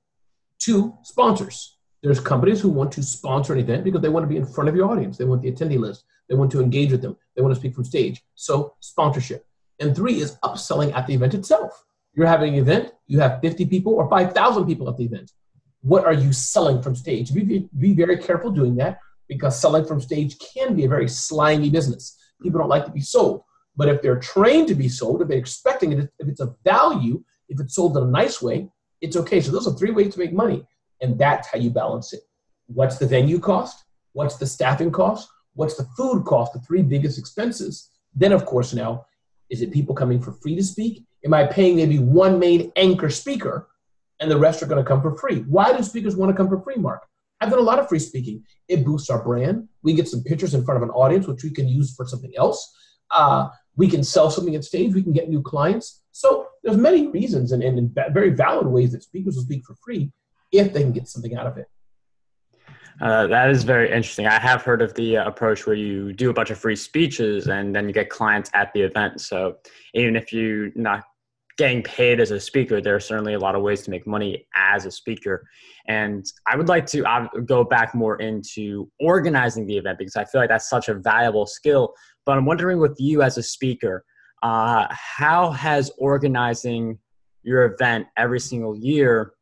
Two, 0.58 0.96
sponsors. 1.02 1.76
There's 2.02 2.20
companies 2.20 2.60
who 2.60 2.68
want 2.68 2.90
to 2.92 3.02
sponsor 3.02 3.52
an 3.52 3.60
event 3.60 3.84
because 3.84 4.00
they 4.00 4.08
want 4.08 4.24
to 4.24 4.28
be 4.28 4.36
in 4.36 4.46
front 4.46 4.68
of 4.68 4.74
your 4.74 4.90
audience. 4.90 5.16
They 5.16 5.24
want 5.24 5.42
the 5.42 5.52
attendee 5.52 5.78
list. 5.78 6.04
They 6.28 6.34
want 6.34 6.50
to 6.52 6.60
engage 6.60 6.90
with 6.90 7.02
them. 7.02 7.16
They 7.36 7.42
want 7.42 7.54
to 7.54 7.60
speak 7.60 7.74
from 7.74 7.84
stage. 7.84 8.22
So 8.34 8.74
sponsorship. 8.80 9.46
And 9.78 9.94
three 9.94 10.20
is 10.20 10.36
upselling 10.44 10.94
at 10.94 11.06
the 11.06 11.14
event 11.14 11.34
itself. 11.34 11.84
You're 12.14 12.26
having 12.26 12.54
an 12.54 12.60
event, 12.60 12.92
you 13.06 13.20
have 13.20 13.40
50 13.40 13.66
people 13.66 13.94
or 13.94 14.08
5,000 14.08 14.66
people 14.66 14.88
at 14.88 14.96
the 14.96 15.04
event. 15.04 15.32
What 15.80 16.04
are 16.04 16.12
you 16.12 16.32
selling 16.32 16.82
from 16.82 16.94
stage? 16.94 17.32
Be, 17.32 17.68
be 17.78 17.94
very 17.94 18.18
careful 18.18 18.50
doing 18.50 18.76
that 18.76 18.98
because 19.28 19.58
selling 19.58 19.84
from 19.84 20.00
stage 20.00 20.36
can 20.54 20.76
be 20.76 20.84
a 20.84 20.88
very 20.88 21.08
slimy 21.08 21.70
business. 21.70 22.18
People 22.42 22.60
don't 22.60 22.68
like 22.68 22.84
to 22.84 22.92
be 22.92 23.00
sold. 23.00 23.42
But 23.76 23.88
if 23.88 24.02
they're 24.02 24.18
trained 24.18 24.68
to 24.68 24.74
be 24.74 24.88
sold, 24.88 25.22
if 25.22 25.28
they're 25.28 25.38
expecting 25.38 25.92
it, 25.92 26.10
if 26.18 26.28
it's 26.28 26.40
of 26.40 26.56
value, 26.64 27.24
if 27.48 27.58
it's 27.60 27.74
sold 27.74 27.96
in 27.96 28.02
a 28.02 28.06
nice 28.06 28.42
way, 28.42 28.68
it's 29.00 29.16
okay. 29.16 29.40
So 29.40 29.50
those 29.50 29.66
are 29.66 29.74
three 29.74 29.90
ways 29.90 30.12
to 30.14 30.20
make 30.20 30.32
money. 30.32 30.66
And 31.00 31.18
that's 31.18 31.48
how 31.48 31.58
you 31.58 31.70
balance 31.70 32.12
it. 32.12 32.20
What's 32.66 32.98
the 32.98 33.06
venue 33.06 33.40
cost? 33.40 33.84
What's 34.12 34.36
the 34.36 34.46
staffing 34.46 34.92
cost? 34.92 35.28
What's 35.54 35.76
the 35.76 35.86
food 35.96 36.24
cost? 36.24 36.52
The 36.52 36.60
three 36.60 36.82
biggest 36.82 37.18
expenses. 37.18 37.90
Then, 38.14 38.32
of 38.32 38.44
course, 38.44 38.72
now, 38.72 39.06
is 39.50 39.62
it 39.62 39.72
people 39.72 39.94
coming 39.94 40.20
for 40.20 40.32
free 40.32 40.54
to 40.56 40.62
speak? 40.62 41.04
Am 41.24 41.34
I 41.34 41.46
paying 41.46 41.76
maybe 41.76 41.98
one 41.98 42.38
main 42.38 42.72
anchor 42.76 43.10
speaker 43.10 43.68
and 44.20 44.30
the 44.30 44.38
rest 44.38 44.62
are 44.62 44.66
going 44.66 44.82
to 44.82 44.88
come 44.88 45.02
for 45.02 45.16
free? 45.16 45.40
Why 45.40 45.76
do 45.76 45.82
speakers 45.82 46.16
want 46.16 46.30
to 46.30 46.36
come 46.36 46.48
for 46.48 46.60
free, 46.60 46.76
Mark? 46.76 47.06
I've 47.40 47.50
done 47.50 47.58
a 47.58 47.62
lot 47.62 47.78
of 47.78 47.88
free 47.88 47.98
speaking. 47.98 48.44
It 48.68 48.84
boosts 48.84 49.10
our 49.10 49.22
brand. 49.22 49.68
We 49.82 49.94
get 49.94 50.08
some 50.08 50.22
pictures 50.22 50.54
in 50.54 50.64
front 50.64 50.82
of 50.82 50.88
an 50.88 50.94
audience, 50.94 51.26
which 51.26 51.42
we 51.42 51.50
can 51.50 51.68
use 51.68 51.94
for 51.94 52.06
something 52.06 52.32
else. 52.36 52.72
Uh, 53.10 53.48
we 53.76 53.88
can 53.88 54.04
sell 54.04 54.30
something 54.30 54.54
at 54.54 54.64
stage. 54.64 54.94
We 54.94 55.02
can 55.02 55.12
get 55.12 55.28
new 55.28 55.42
clients. 55.42 56.02
So 56.12 56.46
there's 56.62 56.76
many 56.76 57.08
reasons 57.08 57.52
and, 57.52 57.62
and 57.62 57.94
very 58.10 58.30
valid 58.30 58.66
ways 58.66 58.92
that 58.92 59.02
speakers 59.02 59.36
will 59.36 59.42
speak 59.42 59.64
for 59.64 59.74
free 59.84 60.12
if 60.52 60.72
they 60.72 60.82
can 60.82 60.92
get 60.92 61.08
something 61.08 61.34
out 61.34 61.46
of 61.46 61.56
it. 61.56 61.66
Uh, 63.00 63.26
that 63.26 63.50
is 63.50 63.64
very 63.64 63.90
interesting. 63.90 64.26
I 64.26 64.38
have 64.38 64.62
heard 64.62 64.82
of 64.82 64.94
the 64.94 65.16
uh, 65.16 65.26
approach 65.26 65.66
where 65.66 65.74
you 65.74 66.12
do 66.12 66.30
a 66.30 66.32
bunch 66.32 66.50
of 66.50 66.58
free 66.58 66.76
speeches 66.76 67.48
and 67.48 67.74
then 67.74 67.88
you 67.88 67.92
get 67.92 68.10
clients 68.10 68.50
at 68.54 68.72
the 68.74 68.82
event. 68.82 69.20
So 69.20 69.56
even 69.94 70.14
if 70.14 70.32
you're 70.32 70.70
not 70.76 71.04
getting 71.58 71.82
paid 71.82 72.20
as 72.20 72.30
a 72.30 72.40
speaker, 72.40 72.80
there 72.80 72.94
are 72.94 73.00
certainly 73.00 73.34
a 73.34 73.38
lot 73.38 73.54
of 73.54 73.62
ways 73.62 73.82
to 73.82 73.90
make 73.90 74.06
money 74.06 74.46
as 74.54 74.86
a 74.86 74.90
speaker. 74.90 75.46
And 75.88 76.24
I 76.46 76.56
would 76.56 76.68
like 76.68 76.86
to 76.86 77.04
uh, 77.04 77.28
go 77.44 77.64
back 77.64 77.94
more 77.94 78.16
into 78.20 78.90
organizing 79.00 79.66
the 79.66 79.76
event 79.76 79.98
because 79.98 80.16
I 80.16 80.24
feel 80.24 80.40
like 80.40 80.50
that's 80.50 80.68
such 80.68 80.88
a 80.88 80.94
valuable 80.94 81.46
skill. 81.46 81.94
But 82.24 82.38
I'm 82.38 82.46
wondering 82.46 82.78
with 82.78 82.96
you 82.98 83.22
as 83.22 83.38
a 83.38 83.42
speaker, 83.42 84.04
uh, 84.42 84.86
how 84.90 85.50
has 85.50 85.90
organizing 85.98 86.98
your 87.42 87.64
event 87.64 88.06
every 88.16 88.40
single 88.40 88.76
year 88.76 89.34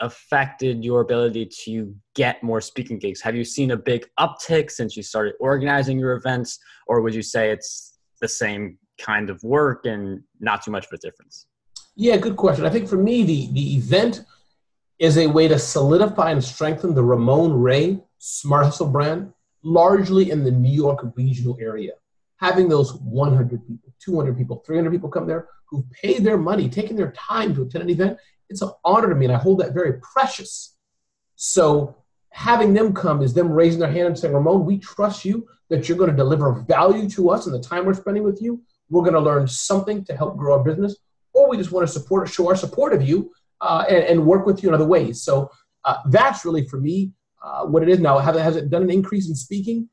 affected 0.00 0.84
your 0.84 1.00
ability 1.00 1.46
to 1.64 1.94
get 2.14 2.42
more 2.42 2.60
speaking 2.60 2.98
gigs? 2.98 3.20
Have 3.20 3.36
you 3.36 3.44
seen 3.44 3.70
a 3.70 3.76
big 3.76 4.06
uptick 4.18 4.70
since 4.70 4.96
you 4.96 5.02
started 5.02 5.34
organizing 5.40 5.98
your 5.98 6.12
events, 6.12 6.58
or 6.86 7.00
would 7.00 7.14
you 7.14 7.22
say 7.22 7.50
it's 7.50 7.98
the 8.20 8.28
same 8.28 8.78
kind 9.00 9.30
of 9.30 9.42
work 9.42 9.86
and 9.86 10.20
not 10.40 10.62
too 10.62 10.70
much 10.70 10.86
of 10.86 10.92
a 10.92 10.98
difference? 10.98 11.46
Yeah, 11.96 12.16
good 12.16 12.36
question. 12.36 12.66
I 12.66 12.70
think 12.70 12.88
for 12.88 12.96
me, 12.96 13.22
the, 13.22 13.48
the 13.52 13.76
event 13.76 14.24
is 14.98 15.16
a 15.16 15.26
way 15.26 15.48
to 15.48 15.58
solidify 15.58 16.30
and 16.30 16.42
strengthen 16.42 16.94
the 16.94 17.04
Ramon 17.04 17.52
Ray 17.52 18.00
Smart 18.18 18.64
Hustle 18.66 18.88
brand, 18.88 19.32
largely 19.62 20.30
in 20.30 20.44
the 20.44 20.50
New 20.50 20.72
York 20.72 21.04
regional 21.16 21.56
area. 21.60 21.92
Having 22.36 22.68
those 22.68 22.94
100 22.94 23.66
people, 23.66 23.92
200 24.00 24.36
people, 24.36 24.62
300 24.66 24.90
people 24.90 25.08
come 25.08 25.26
there 25.26 25.48
who 25.66 25.86
pay 26.02 26.18
their 26.18 26.36
money, 26.36 26.68
taking 26.68 26.96
their 26.96 27.12
time 27.12 27.54
to 27.54 27.62
attend 27.62 27.84
an 27.84 27.90
event, 27.90 28.18
it's 28.48 28.62
an 28.62 28.70
honor 28.84 29.08
to 29.08 29.14
me, 29.14 29.26
and 29.26 29.34
I 29.34 29.38
hold 29.38 29.60
that 29.60 29.72
very 29.72 30.00
precious. 30.00 30.76
So 31.36 31.96
having 32.30 32.74
them 32.74 32.92
come 32.92 33.22
is 33.22 33.34
them 33.34 33.50
raising 33.50 33.80
their 33.80 33.90
hand 33.90 34.08
and 34.08 34.18
saying, 34.18 34.34
Ramon, 34.34 34.64
we 34.64 34.78
trust 34.78 35.24
you 35.24 35.46
that 35.70 35.88
you're 35.88 35.98
going 35.98 36.10
to 36.10 36.16
deliver 36.16 36.52
value 36.52 37.08
to 37.10 37.30
us 37.30 37.46
in 37.46 37.52
the 37.52 37.60
time 37.60 37.84
we're 37.84 37.94
spending 37.94 38.24
with 38.24 38.42
you. 38.42 38.62
We're 38.90 39.02
going 39.02 39.14
to 39.14 39.20
learn 39.20 39.46
something 39.48 40.04
to 40.04 40.16
help 40.16 40.36
grow 40.36 40.58
our 40.58 40.64
business, 40.64 40.96
we 41.54 41.62
just 41.62 41.72
want 41.72 41.86
to 41.86 41.92
support, 41.92 42.28
show 42.28 42.48
our 42.48 42.56
support 42.56 42.92
of 42.92 43.02
you 43.02 43.32
uh, 43.60 43.84
and, 43.88 44.04
and, 44.04 44.26
work 44.26 44.46
with 44.46 44.62
you 44.62 44.68
in 44.68 44.74
other 44.74 44.84
ways. 44.84 45.22
So 45.22 45.50
uh, 45.84 45.98
that's 46.10 46.44
really 46.44 46.66
for 46.66 46.78
me 46.80 47.12
uh, 47.42 47.64
what 47.64 47.82
it 47.82 47.88
is 47.88 48.00
now. 48.00 48.18
Have, 48.18 48.34
has 48.34 48.56
it 48.56 48.70
done 48.70 48.82
an 48.82 48.90
increase 48.90 49.28
in 49.28 49.34
speaking? 49.34 49.88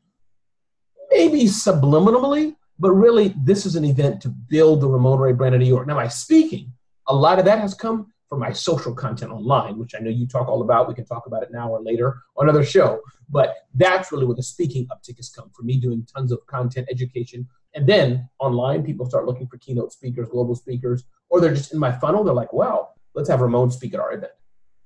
Maybe 1.11 1.43
subliminally, 1.43 2.55
but 2.79 2.91
really, 2.91 3.35
this 3.43 3.65
is 3.65 3.75
an 3.75 3.85
event 3.85 4.21
to 4.21 4.29
build 4.29 4.81
the 4.81 4.87
Ramon 4.87 5.19
Ray 5.19 5.33
brand 5.33 5.53
in 5.53 5.61
New 5.61 5.67
York. 5.67 5.85
Now, 5.87 5.95
my 5.95 6.07
speaking, 6.07 6.73
a 7.07 7.13
lot 7.13 7.37
of 7.37 7.45
that 7.45 7.59
has 7.59 7.73
come 7.73 8.11
for 8.31 8.37
my 8.37 8.53
social 8.53 8.95
content 8.95 9.29
online, 9.29 9.77
which 9.77 9.93
I 9.93 9.99
know 9.99 10.09
you 10.09 10.25
talk 10.25 10.47
all 10.47 10.61
about. 10.61 10.87
We 10.87 10.93
can 10.93 11.03
talk 11.03 11.25
about 11.25 11.43
it 11.43 11.51
now 11.51 11.69
or 11.69 11.81
later 11.81 12.21
on 12.37 12.47
another 12.47 12.63
show. 12.63 13.01
But 13.27 13.53
that's 13.75 14.09
really 14.09 14.25
where 14.25 14.37
the 14.37 14.41
speaking 14.41 14.87
uptick 14.87 15.17
has 15.17 15.29
come 15.29 15.49
for 15.53 15.63
me 15.63 15.77
doing 15.77 16.07
tons 16.15 16.31
of 16.31 16.39
content 16.47 16.87
education. 16.89 17.45
And 17.75 17.85
then 17.85 18.29
online, 18.39 18.83
people 18.83 19.05
start 19.05 19.25
looking 19.25 19.47
for 19.47 19.57
keynote 19.57 19.91
speakers, 19.91 20.29
global 20.29 20.55
speakers, 20.55 21.03
or 21.29 21.41
they're 21.41 21.53
just 21.53 21.73
in 21.73 21.79
my 21.79 21.91
funnel. 21.91 22.23
They're 22.23 22.33
like, 22.33 22.53
wow, 22.53 22.91
let's 23.15 23.27
have 23.27 23.41
Ramon 23.41 23.69
speak 23.69 23.93
at 23.93 23.99
our 23.99 24.13
event. 24.13 24.31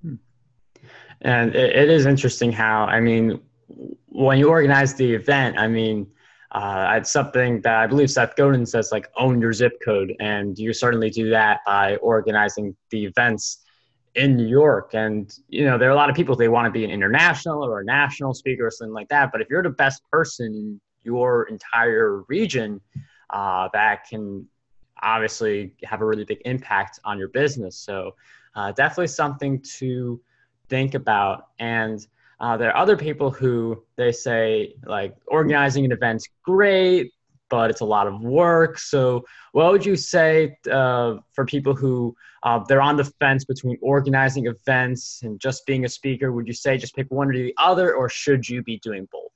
Hmm. 0.02 0.16
And 1.22 1.56
it, 1.56 1.76
it 1.76 1.90
is 1.92 2.08
interesting 2.08 2.52
how, 2.52 2.86
I 2.86 3.00
mean, 3.00 3.40
when 4.08 4.40
you 4.40 4.50
organize 4.50 4.96
the 4.96 5.14
event, 5.14 5.60
I 5.60 5.68
mean, 5.68 6.08
uh, 6.56 6.94
it's 6.96 7.12
something 7.12 7.60
that 7.62 7.76
I 7.76 7.86
believe 7.86 8.10
Seth 8.10 8.38
Godin 8.38 8.66
says, 8.66 8.90
like 8.90 9.10
own 9.18 9.42
your 9.42 9.52
zip 9.52 9.74
code, 9.84 10.16
and 10.22 10.58
you 10.58 10.72
certainly 10.72 11.10
do 11.10 11.30
that 11.32 11.60
by 11.66 11.98
organizing 11.98 12.74
the 12.92 13.04
events 13.04 13.66
in 14.16 14.38
New 14.38 14.48
York. 14.48 14.94
And 14.94 15.38
you 15.50 15.66
know, 15.66 15.78
there 15.78 15.90
are 15.90 15.92
a 15.92 15.96
lot 15.96 16.10
of 16.10 16.16
people 16.16 16.34
they 16.34 16.48
want 16.48 16.66
to 16.66 16.72
be 16.72 16.86
an 16.86 16.92
international 16.92 17.62
or 17.62 17.82
a 17.82 17.84
national 17.84 18.34
speaker 18.34 18.68
or 18.68 18.72
something 18.72 18.94
like 18.94 19.10
that. 19.10 19.34
But 19.34 19.42
if 19.42 19.50
you're 19.50 19.64
the 19.64 19.70
best 19.70 20.02
person 20.10 20.46
in 20.46 20.82
your 21.04 21.44
entire 21.50 22.22
region, 22.30 22.80
uh, 23.32 23.68
that 23.74 24.08
can 24.10 24.48
obviously 25.02 25.74
have 25.84 26.00
a 26.00 26.06
really 26.06 26.24
big 26.24 26.42
impact 26.46 27.02
on 27.04 27.20
your 27.20 27.28
business. 27.28 27.76
So 27.76 28.16
uh, 28.56 28.72
definitely 28.72 29.08
something 29.08 29.62
to 29.80 30.22
think 30.70 30.94
about. 30.94 31.48
And 31.60 32.08
uh, 32.46 32.56
there 32.56 32.70
are 32.70 32.78
other 32.78 32.96
people 32.96 33.32
who 33.32 33.84
they 33.96 34.12
say 34.12 34.76
like 34.86 35.16
organizing 35.26 35.84
an 35.84 35.92
event's 35.92 36.28
great, 36.44 37.12
but 37.50 37.72
it's 37.72 37.82
a 37.82 37.86
lot 37.86 38.06
of 38.06 38.22
work. 38.22 38.78
So, 38.78 39.26
what 39.54 39.72
would 39.72 39.84
you 39.84 39.96
say 39.96 40.56
uh, 40.72 41.16
for 41.34 41.44
people 41.44 41.74
who 41.74 42.16
uh, 42.44 42.60
they're 42.68 42.84
on 42.84 42.98
the 42.98 43.06
fence 43.20 43.46
between 43.46 43.80
organizing 43.82 44.46
events 44.46 45.22
and 45.24 45.40
just 45.40 45.66
being 45.66 45.86
a 45.86 45.90
speaker? 45.90 46.32
Would 46.32 46.46
you 46.46 46.54
say 46.54 46.78
just 46.78 46.96
pick 46.96 47.10
one 47.10 47.30
or 47.30 47.34
the 47.34 47.56
other, 47.58 47.96
or 47.96 48.10
should 48.10 48.48
you 48.48 48.62
be 48.62 48.78
doing 48.78 49.08
both? 49.12 49.32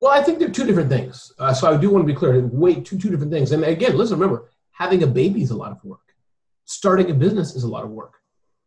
Well, 0.00 0.12
I 0.12 0.22
think 0.22 0.38
they're 0.38 0.48
two 0.48 0.64
different 0.64 0.90
things. 0.90 1.32
Uh, 1.40 1.52
so 1.52 1.68
I 1.72 1.76
do 1.76 1.90
want 1.90 2.06
to 2.06 2.12
be 2.14 2.16
clear. 2.16 2.40
Wait, 2.46 2.84
two 2.84 3.00
two 3.00 3.10
different 3.10 3.32
things. 3.32 3.50
And 3.50 3.64
again, 3.64 3.96
listen, 3.96 4.16
remember, 4.16 4.48
having 4.70 5.02
a 5.02 5.08
baby 5.08 5.42
is 5.42 5.50
a 5.50 5.56
lot 5.56 5.72
of 5.72 5.82
work. 5.82 6.14
Starting 6.66 7.10
a 7.10 7.14
business 7.14 7.56
is 7.56 7.64
a 7.64 7.68
lot 7.68 7.82
of 7.82 7.90
work. 7.90 8.14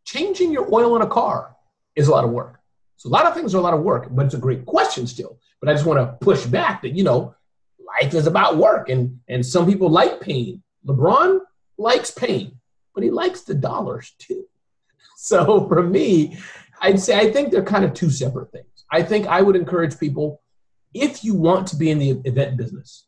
Changing 0.04 0.52
your 0.52 0.68
oil 0.74 0.94
in 0.96 1.00
a 1.00 1.06
car 1.06 1.56
is 1.96 2.08
a 2.08 2.10
lot 2.10 2.24
of 2.24 2.32
work. 2.32 2.59
So 3.00 3.08
a 3.08 3.12
lot 3.12 3.24
of 3.24 3.32
things 3.32 3.54
are 3.54 3.58
a 3.58 3.62
lot 3.62 3.72
of 3.72 3.80
work, 3.80 4.08
but 4.10 4.26
it's 4.26 4.34
a 4.34 4.38
great 4.38 4.66
question 4.66 5.06
still. 5.06 5.38
But 5.58 5.70
I 5.70 5.72
just 5.72 5.86
want 5.86 6.00
to 6.00 6.22
push 6.22 6.44
back 6.44 6.82
that, 6.82 6.94
you 6.94 7.02
know, 7.02 7.34
life 7.78 8.12
is 8.12 8.26
about 8.26 8.58
work 8.58 8.90
and, 8.90 9.20
and 9.26 9.44
some 9.44 9.64
people 9.64 9.88
like 9.88 10.20
pain. 10.20 10.62
LeBron 10.86 11.40
likes 11.78 12.10
pain, 12.10 12.60
but 12.94 13.02
he 13.02 13.10
likes 13.10 13.40
the 13.40 13.54
dollars 13.54 14.12
too. 14.18 14.44
So 15.16 15.66
for 15.68 15.82
me, 15.82 16.38
I'd 16.80 17.00
say 17.00 17.18
I 17.18 17.30
think 17.30 17.50
they're 17.50 17.62
kind 17.62 17.84
of 17.84 17.92
two 17.92 18.10
separate 18.10 18.52
things. 18.52 18.84
I 18.90 19.02
think 19.02 19.26
I 19.26 19.42
would 19.42 19.56
encourage 19.56 19.98
people 19.98 20.42
if 20.94 21.24
you 21.24 21.34
want 21.34 21.66
to 21.68 21.76
be 21.76 21.90
in 21.90 21.98
the 21.98 22.20
event 22.24 22.56
business, 22.56 23.06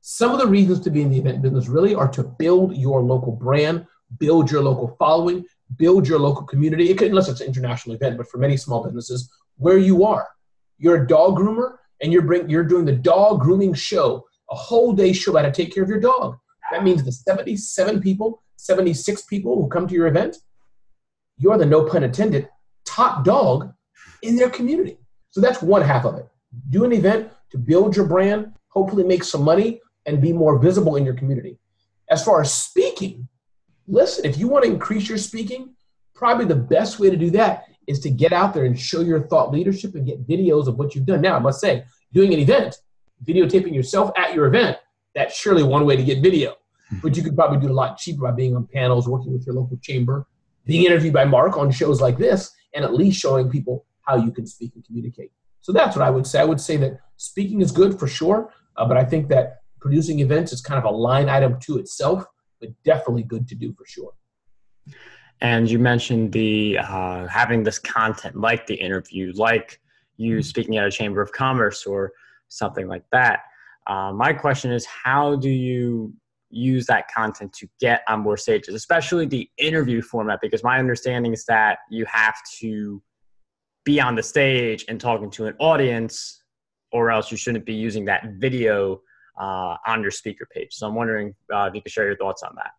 some 0.00 0.32
of 0.32 0.38
the 0.38 0.46
reasons 0.46 0.80
to 0.80 0.90
be 0.90 1.02
in 1.02 1.10
the 1.10 1.18
event 1.18 1.40
business 1.40 1.68
really 1.68 1.94
are 1.94 2.08
to 2.08 2.24
build 2.24 2.76
your 2.76 3.00
local 3.00 3.30
brand, 3.32 3.86
build 4.18 4.50
your 4.50 4.62
local 4.62 4.96
following, 4.98 5.44
build 5.76 6.08
your 6.08 6.18
local 6.18 6.44
community. 6.44 6.90
It 6.90 6.98
could, 6.98 7.08
unless 7.08 7.28
it's 7.28 7.40
an 7.40 7.46
international 7.46 7.94
event, 7.94 8.16
but 8.16 8.28
for 8.28 8.38
many 8.38 8.56
small 8.56 8.84
businesses, 8.84 9.30
where 9.56 9.78
you 9.78 10.04
are, 10.04 10.28
you're 10.78 11.02
a 11.02 11.06
dog 11.06 11.36
groomer 11.36 11.76
and 12.00 12.12
you're 12.12 12.22
bring, 12.22 12.48
you're 12.48 12.64
doing 12.64 12.84
the 12.84 12.92
dog 12.92 13.40
grooming 13.40 13.74
show, 13.74 14.26
a 14.50 14.54
whole 14.54 14.92
day 14.92 15.12
show 15.12 15.36
how 15.36 15.42
to 15.42 15.52
take 15.52 15.72
care 15.72 15.82
of 15.82 15.88
your 15.88 16.00
dog. 16.00 16.36
That 16.70 16.84
means 16.84 17.04
the 17.04 17.12
77 17.12 18.00
people, 18.00 18.42
76 18.56 19.22
people 19.22 19.56
who 19.56 19.68
come 19.68 19.86
to 19.86 19.94
your 19.94 20.06
event, 20.06 20.36
you're 21.38 21.58
the 21.58 21.66
no 21.66 21.84
pun 21.84 22.02
intended 22.02 22.48
top 22.84 23.24
dog 23.24 23.72
in 24.22 24.36
their 24.36 24.50
community. 24.50 24.98
So 25.30 25.40
that's 25.40 25.62
one 25.62 25.82
half 25.82 26.04
of 26.04 26.16
it. 26.16 26.26
Do 26.70 26.84
an 26.84 26.92
event 26.92 27.30
to 27.50 27.58
build 27.58 27.96
your 27.96 28.06
brand, 28.06 28.52
hopefully 28.68 29.04
make 29.04 29.24
some 29.24 29.42
money, 29.42 29.80
and 30.06 30.20
be 30.20 30.32
more 30.32 30.58
visible 30.58 30.96
in 30.96 31.04
your 31.04 31.14
community. 31.14 31.58
As 32.10 32.24
far 32.24 32.40
as 32.40 32.52
speaking, 32.52 33.28
listen, 33.86 34.24
if 34.24 34.38
you 34.38 34.48
want 34.48 34.64
to 34.64 34.70
increase 34.70 35.08
your 35.08 35.18
speaking, 35.18 35.74
probably 36.14 36.44
the 36.44 36.54
best 36.54 36.98
way 36.98 37.10
to 37.10 37.16
do 37.16 37.30
that 37.30 37.64
is 37.86 38.00
to 38.00 38.10
get 38.10 38.32
out 38.32 38.54
there 38.54 38.64
and 38.64 38.78
show 38.78 39.00
your 39.00 39.26
thought 39.26 39.50
leadership 39.50 39.94
and 39.94 40.06
get 40.06 40.26
videos 40.26 40.68
of 40.68 40.78
what 40.78 40.94
you've 40.94 41.06
done. 41.06 41.20
Now, 41.20 41.36
I 41.36 41.40
must 41.40 41.60
say, 41.60 41.84
doing 42.12 42.32
an 42.32 42.40
event, 42.40 42.76
videotaping 43.24 43.74
yourself 43.74 44.12
at 44.16 44.34
your 44.34 44.46
event, 44.46 44.78
that's 45.14 45.36
surely 45.36 45.62
one 45.62 45.84
way 45.84 45.96
to 45.96 46.02
get 46.02 46.22
video. 46.22 46.54
But 47.02 47.16
you 47.16 47.22
could 47.22 47.34
probably 47.34 47.58
do 47.58 47.66
it 47.66 47.70
a 47.70 47.74
lot 47.74 47.96
cheaper 47.96 48.22
by 48.22 48.32
being 48.32 48.54
on 48.54 48.66
panels, 48.66 49.08
working 49.08 49.32
with 49.32 49.46
your 49.46 49.54
local 49.54 49.78
chamber, 49.78 50.26
being 50.64 50.84
interviewed 50.84 51.14
by 51.14 51.24
Mark 51.24 51.56
on 51.56 51.70
shows 51.70 52.00
like 52.00 52.18
this, 52.18 52.52
and 52.74 52.84
at 52.84 52.94
least 52.94 53.18
showing 53.18 53.50
people 53.50 53.86
how 54.02 54.16
you 54.16 54.30
can 54.30 54.46
speak 54.46 54.72
and 54.74 54.84
communicate. 54.84 55.32
So 55.60 55.72
that's 55.72 55.96
what 55.96 56.04
I 56.04 56.10
would 56.10 56.26
say. 56.26 56.40
I 56.40 56.44
would 56.44 56.60
say 56.60 56.76
that 56.78 57.00
speaking 57.16 57.60
is 57.62 57.72
good 57.72 57.98
for 57.98 58.06
sure, 58.06 58.52
uh, 58.76 58.86
but 58.86 58.96
I 58.96 59.04
think 59.04 59.28
that 59.28 59.62
producing 59.80 60.20
events 60.20 60.52
is 60.52 60.60
kind 60.60 60.78
of 60.78 60.84
a 60.84 60.94
line 60.94 61.28
item 61.28 61.58
to 61.60 61.78
itself 61.78 62.26
but 62.62 62.70
definitely 62.84 63.24
good 63.24 63.46
to 63.48 63.54
do 63.54 63.74
for 63.74 63.84
sure. 63.86 64.12
And 65.42 65.68
you 65.68 65.78
mentioned 65.78 66.32
the 66.32 66.78
uh, 66.78 67.26
having 67.26 67.64
this 67.64 67.78
content, 67.78 68.36
like 68.36 68.66
the 68.66 68.76
interview, 68.76 69.32
like 69.34 69.80
you 70.16 70.36
mm-hmm. 70.36 70.42
speaking 70.42 70.76
at 70.78 70.86
a 70.86 70.90
chamber 70.90 71.20
of 71.20 71.32
commerce 71.32 71.84
or 71.84 72.12
something 72.48 72.86
like 72.86 73.02
that. 73.10 73.40
Uh, 73.88 74.12
my 74.12 74.32
question 74.32 74.70
is, 74.70 74.86
how 74.86 75.34
do 75.34 75.50
you 75.50 76.14
use 76.50 76.86
that 76.86 77.08
content 77.12 77.52
to 77.54 77.66
get 77.80 78.02
on 78.08 78.20
more 78.20 78.36
stages, 78.36 78.74
especially 78.74 79.26
the 79.26 79.48
interview 79.58 80.00
format? 80.00 80.38
Because 80.40 80.62
my 80.62 80.78
understanding 80.78 81.32
is 81.32 81.44
that 81.46 81.78
you 81.90 82.04
have 82.04 82.36
to 82.60 83.02
be 83.84 84.00
on 84.00 84.14
the 84.14 84.22
stage 84.22 84.84
and 84.88 85.00
talking 85.00 85.30
to 85.32 85.46
an 85.46 85.56
audience, 85.58 86.44
or 86.92 87.10
else 87.10 87.32
you 87.32 87.36
shouldn't 87.36 87.66
be 87.66 87.74
using 87.74 88.04
that 88.04 88.34
video 88.36 89.00
uh, 89.38 89.76
on 89.86 90.02
your 90.02 90.10
speaker 90.10 90.46
page. 90.52 90.72
So 90.72 90.86
I'm 90.86 90.94
wondering 90.94 91.34
uh, 91.52 91.64
if 91.64 91.74
you 91.74 91.82
could 91.82 91.92
share 91.92 92.06
your 92.06 92.16
thoughts 92.16 92.42
on 92.42 92.54
that. 92.56 92.72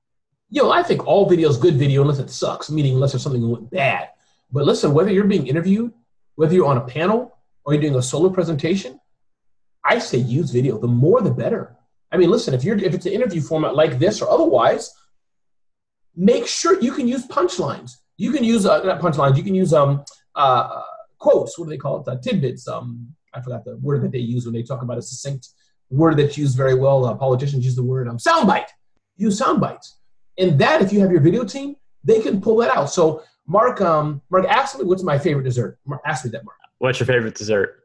Yo, 0.49 0.69
I 0.69 0.83
think 0.83 1.07
all 1.07 1.27
video 1.27 1.49
is 1.49 1.57
good 1.57 1.75
video 1.75 2.01
unless 2.01 2.19
it 2.19 2.29
sucks, 2.29 2.69
meaning 2.69 2.93
unless 2.93 3.11
there's 3.11 3.23
something 3.23 3.49
went 3.49 3.71
bad. 3.71 4.09
But 4.51 4.65
listen, 4.65 4.93
whether 4.93 5.11
you're 5.11 5.23
being 5.23 5.47
interviewed, 5.47 5.91
whether 6.35 6.53
you're 6.53 6.67
on 6.67 6.77
a 6.77 6.85
panel 6.85 7.37
or 7.65 7.73
you're 7.73 7.81
doing 7.81 7.95
a 7.95 8.01
solo 8.01 8.29
presentation, 8.29 8.99
I 9.83 9.99
say 9.99 10.19
use 10.19 10.51
video. 10.51 10.77
The 10.77 10.87
more, 10.87 11.21
the 11.21 11.31
better. 11.31 11.75
I 12.11 12.17
mean, 12.17 12.29
listen, 12.29 12.53
if 12.53 12.63
you're 12.63 12.77
if 12.77 12.93
it's 12.93 13.07
an 13.07 13.13
interview 13.13 13.41
format 13.41 13.75
like 13.75 13.97
this 13.97 14.21
or 14.21 14.29
otherwise, 14.29 14.91
make 16.15 16.45
sure 16.45 16.79
you 16.79 16.91
can 16.91 17.07
use 17.07 17.25
punchlines. 17.27 17.93
You 18.17 18.31
can 18.31 18.43
use 18.43 18.65
uh, 18.67 18.83
not 18.83 19.01
punchlines. 19.01 19.35
You 19.35 19.43
can 19.43 19.55
use 19.55 19.73
um 19.73 20.03
uh, 20.35 20.83
quotes. 21.17 21.57
What 21.57 21.65
do 21.65 21.71
they 21.71 21.77
call 21.77 22.01
it? 22.01 22.07
Uh, 22.07 22.17
tidbits. 22.17 22.67
Um, 22.67 23.07
I 23.33 23.41
forgot 23.41 23.65
the 23.65 23.77
word 23.77 24.03
that 24.03 24.11
they 24.11 24.19
use 24.19 24.45
when 24.45 24.53
they 24.53 24.61
talk 24.61 24.83
about 24.83 24.99
a 24.99 25.01
succinct 25.01 25.49
word 25.89 26.17
that's 26.17 26.37
used 26.37 26.57
very 26.57 26.75
well. 26.75 27.05
Uh, 27.05 27.15
politicians 27.15 27.65
use 27.65 27.75
the 27.75 27.83
word 27.83 28.07
um, 28.07 28.17
soundbite. 28.17 28.67
Use 29.15 29.39
soundbites, 29.39 29.93
and 30.37 30.57
that 30.59 30.81
if 30.81 30.91
you 30.91 30.99
have 30.99 31.11
your 31.11 31.21
video 31.21 31.43
team, 31.43 31.75
they 32.03 32.19
can 32.19 32.41
pull 32.41 32.57
that 32.57 32.75
out. 32.75 32.89
So 32.89 33.23
Mark, 33.47 33.81
um, 33.81 34.21
Mark, 34.29 34.45
ask 34.45 34.77
me 34.77 34.85
what's 34.85 35.03
my 35.03 35.19
favorite 35.19 35.43
dessert. 35.43 35.77
Mark, 35.85 36.01
ask 36.05 36.25
me 36.25 36.31
that, 36.31 36.45
Mark. 36.45 36.57
What's 36.79 36.99
your 36.99 37.07
favorite 37.07 37.35
dessert? 37.35 37.83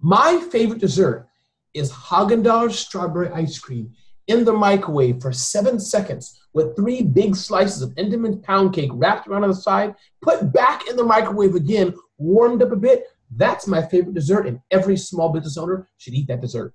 My 0.00 0.38
favorite 0.52 0.80
dessert 0.80 1.26
is 1.74 1.90
Haagen-Dazs 1.90 2.72
strawberry 2.72 3.30
ice 3.30 3.58
cream 3.58 3.92
in 4.26 4.44
the 4.44 4.52
microwave 4.52 5.20
for 5.20 5.32
seven 5.32 5.80
seconds 5.80 6.40
with 6.52 6.76
three 6.76 7.02
big 7.02 7.34
slices 7.34 7.82
of 7.82 7.90
Entenmann 7.94 8.42
pound 8.42 8.74
cake 8.74 8.90
wrapped 8.92 9.26
around 9.26 9.44
on 9.44 9.50
the 9.50 9.56
side, 9.56 9.94
put 10.22 10.52
back 10.52 10.88
in 10.88 10.96
the 10.96 11.04
microwave 11.04 11.54
again, 11.54 11.94
warmed 12.18 12.62
up 12.62 12.72
a 12.72 12.76
bit. 12.76 13.04
That's 13.30 13.66
my 13.66 13.82
favorite 13.82 14.14
dessert, 14.14 14.46
and 14.46 14.60
every 14.70 14.96
small 14.96 15.30
business 15.30 15.56
owner 15.56 15.88
should 15.98 16.14
eat 16.14 16.28
that 16.28 16.40
dessert. 16.40 16.74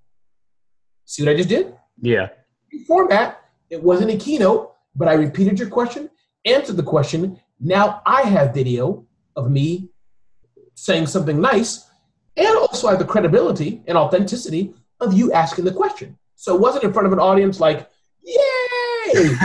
See 1.05 1.23
what 1.23 1.33
I 1.33 1.37
just 1.37 1.49
did? 1.49 1.75
Yeah. 2.01 2.29
Format. 2.87 3.41
It 3.69 3.81
wasn't 3.81 4.11
a 4.11 4.17
keynote, 4.17 4.73
but 4.95 5.07
I 5.07 5.13
repeated 5.13 5.59
your 5.59 5.69
question, 5.69 6.09
answered 6.45 6.77
the 6.77 6.83
question. 6.83 7.39
Now 7.59 8.01
I 8.05 8.21
have 8.23 8.53
video 8.53 9.05
of 9.35 9.49
me 9.49 9.89
saying 10.75 11.07
something 11.07 11.39
nice, 11.39 11.89
and 12.35 12.55
also 12.57 12.87
I 12.87 12.91
have 12.91 12.99
the 12.99 13.05
credibility 13.05 13.81
and 13.87 13.97
authenticity 13.97 14.73
of 14.99 15.13
you 15.13 15.31
asking 15.33 15.65
the 15.65 15.73
question. 15.73 16.17
So 16.35 16.55
it 16.55 16.61
wasn't 16.61 16.83
in 16.83 16.93
front 16.93 17.07
of 17.07 17.13
an 17.13 17.19
audience 17.19 17.59
like, 17.59 17.89
yay! 18.23 19.35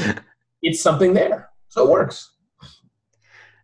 it's 0.62 0.82
something 0.82 1.12
there. 1.14 1.50
So 1.68 1.84
it 1.84 1.90
works. 1.90 2.32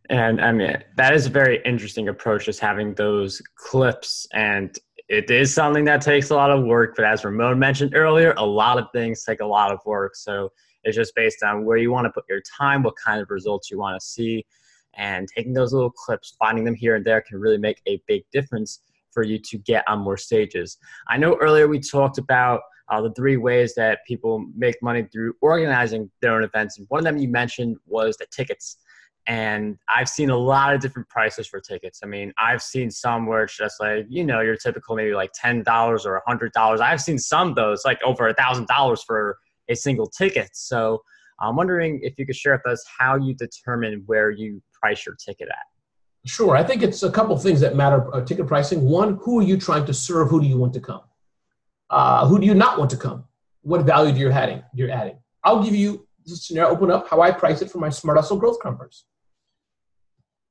And 0.08 0.40
I 0.40 0.52
mean, 0.52 0.76
that 0.96 1.14
is 1.14 1.26
a 1.26 1.30
very 1.30 1.60
interesting 1.64 2.08
approach, 2.08 2.44
just 2.44 2.60
having 2.60 2.94
those 2.94 3.42
clips 3.56 4.26
and 4.32 4.76
it 5.08 5.30
is 5.30 5.54
something 5.54 5.84
that 5.84 6.00
takes 6.00 6.30
a 6.30 6.34
lot 6.34 6.50
of 6.50 6.64
work, 6.64 6.94
but 6.96 7.04
as 7.04 7.24
Ramon 7.24 7.58
mentioned 7.58 7.94
earlier, 7.94 8.34
a 8.36 8.44
lot 8.44 8.78
of 8.78 8.86
things 8.92 9.22
take 9.22 9.40
a 9.40 9.46
lot 9.46 9.70
of 9.70 9.78
work. 9.86 10.16
So 10.16 10.50
it's 10.82 10.96
just 10.96 11.14
based 11.14 11.42
on 11.42 11.64
where 11.64 11.76
you 11.76 11.92
want 11.92 12.06
to 12.06 12.10
put 12.10 12.24
your 12.28 12.40
time, 12.40 12.82
what 12.82 12.94
kind 12.96 13.20
of 13.20 13.30
results 13.30 13.70
you 13.70 13.78
want 13.78 14.00
to 14.00 14.04
see, 14.04 14.44
and 14.94 15.28
taking 15.28 15.52
those 15.52 15.72
little 15.72 15.90
clips, 15.90 16.36
finding 16.38 16.64
them 16.64 16.74
here 16.74 16.96
and 16.96 17.04
there 17.04 17.20
can 17.20 17.38
really 17.38 17.58
make 17.58 17.80
a 17.86 18.02
big 18.08 18.22
difference 18.32 18.80
for 19.12 19.22
you 19.22 19.38
to 19.38 19.58
get 19.58 19.84
on 19.88 20.00
more 20.00 20.16
stages. 20.16 20.76
I 21.08 21.18
know 21.18 21.36
earlier 21.40 21.68
we 21.68 21.78
talked 21.80 22.18
about 22.18 22.60
uh, 22.88 23.00
the 23.00 23.12
three 23.12 23.36
ways 23.36 23.74
that 23.74 24.00
people 24.06 24.46
make 24.56 24.76
money 24.82 25.06
through 25.12 25.34
organizing 25.40 26.10
their 26.20 26.34
own 26.34 26.44
events. 26.44 26.78
And 26.78 26.86
one 26.88 26.98
of 27.00 27.04
them 27.04 27.18
you 27.18 27.28
mentioned 27.28 27.76
was 27.86 28.16
the 28.16 28.26
tickets. 28.26 28.78
And 29.26 29.76
I've 29.88 30.08
seen 30.08 30.30
a 30.30 30.36
lot 30.36 30.72
of 30.74 30.80
different 30.80 31.08
prices 31.08 31.48
for 31.48 31.60
tickets. 31.60 32.00
I 32.02 32.06
mean, 32.06 32.32
I've 32.38 32.62
seen 32.62 32.90
some 32.90 33.26
where 33.26 33.42
it's 33.42 33.56
just 33.56 33.80
like, 33.80 34.06
you 34.08 34.24
know, 34.24 34.40
your 34.40 34.56
typical 34.56 34.94
maybe 34.94 35.14
like 35.14 35.32
$10 35.32 35.66
or 36.06 36.22
$100. 36.28 36.80
I've 36.80 37.00
seen 37.00 37.18
some 37.18 37.54
though, 37.54 37.72
it's 37.72 37.84
like 37.84 38.00
over 38.04 38.28
a 38.28 38.34
$1,000 38.34 39.04
for 39.04 39.38
a 39.68 39.74
single 39.74 40.06
ticket. 40.06 40.50
So 40.52 41.02
I'm 41.40 41.56
wondering 41.56 42.00
if 42.02 42.18
you 42.18 42.26
could 42.26 42.36
share 42.36 42.52
with 42.52 42.72
us 42.72 42.84
how 42.98 43.16
you 43.16 43.34
determine 43.34 44.04
where 44.06 44.30
you 44.30 44.62
price 44.72 45.04
your 45.04 45.16
ticket 45.16 45.48
at. 45.48 45.66
Sure. 46.24 46.56
I 46.56 46.62
think 46.62 46.82
it's 46.82 47.02
a 47.02 47.10
couple 47.10 47.36
things 47.38 47.60
that 47.60 47.76
matter 47.76 48.12
uh, 48.14 48.24
ticket 48.24 48.46
pricing. 48.46 48.82
One, 48.82 49.18
who 49.22 49.40
are 49.40 49.42
you 49.44 49.56
trying 49.56 49.86
to 49.86 49.94
serve? 49.94 50.28
Who 50.28 50.40
do 50.40 50.46
you 50.46 50.58
want 50.58 50.72
to 50.74 50.80
come? 50.80 51.02
Uh, 51.90 52.26
who 52.26 52.40
do 52.40 52.46
you 52.46 52.54
not 52.54 52.78
want 52.78 52.90
to 52.90 52.96
come? 52.96 53.24
What 53.62 53.82
value 53.84 54.12
do 54.12 54.18
you're 54.18 54.32
adding? 54.32 54.62
You're 54.74 54.90
adding. 54.90 55.18
I'll 55.44 55.62
give 55.62 55.74
you 55.74 56.06
this 56.24 56.46
scenario. 56.46 56.70
Open 56.70 56.90
up 56.90 57.08
how 57.08 57.20
I 57.20 57.30
price 57.30 57.62
it 57.62 57.70
for 57.70 57.78
my 57.78 57.90
Smart 57.90 58.18
Hustle 58.18 58.38
Growth 58.38 58.58
Conference. 58.60 59.04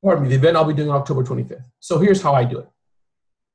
Pardon 0.06 0.24
me. 0.24 0.30
The 0.30 0.36
event 0.36 0.56
I'll 0.56 0.66
be 0.66 0.74
doing 0.76 0.92
on 0.92 0.98
October 0.98 1.24
25th. 1.24 1.66
So 1.80 1.98
here's 1.98 2.22
how 2.22 2.36
I 2.36 2.44
do 2.44 2.60
it. 2.60 2.70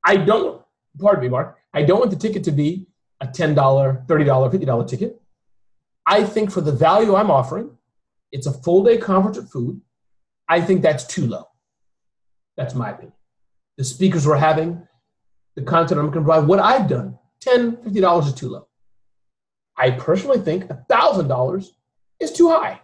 I 0.05 0.17
don't. 0.17 0.61
Pardon 0.99 1.23
me, 1.23 1.29
Mark. 1.29 1.57
I 1.73 1.83
don't 1.83 1.99
want 1.99 2.11
the 2.11 2.17
ticket 2.17 2.43
to 2.43 2.51
be 2.51 2.87
a 3.21 3.27
$10, 3.27 3.55
$30, 3.55 4.05
$50 4.05 4.87
ticket. 4.87 5.21
I 6.05 6.25
think 6.25 6.51
for 6.51 6.59
the 6.59 6.73
value 6.73 7.15
I'm 7.15 7.31
offering, 7.31 7.77
it's 8.33 8.47
a 8.47 8.51
full 8.51 8.83
day 8.83 8.97
conference 8.97 9.37
at 9.37 9.49
food. 9.49 9.79
I 10.49 10.59
think 10.59 10.81
that's 10.81 11.05
too 11.05 11.25
low. 11.25 11.47
That's 12.57 12.75
my 12.75 12.89
opinion. 12.89 13.13
The 13.77 13.85
speakers 13.85 14.27
we're 14.27 14.35
having, 14.35 14.85
the 15.55 15.61
content 15.61 16.01
I'm 16.01 16.07
going 16.07 16.25
to 16.25 16.29
provide, 16.29 16.47
what 16.49 16.59
I've 16.59 16.89
done, 16.89 17.17
$10, 17.45 17.77
$50 17.85 18.27
is 18.27 18.33
too 18.33 18.49
low. 18.49 18.67
I 19.77 19.91
personally 19.91 20.39
think 20.39 20.65
$1,000 20.65 21.67
is 22.19 22.33
too 22.33 22.49
high. 22.49 22.81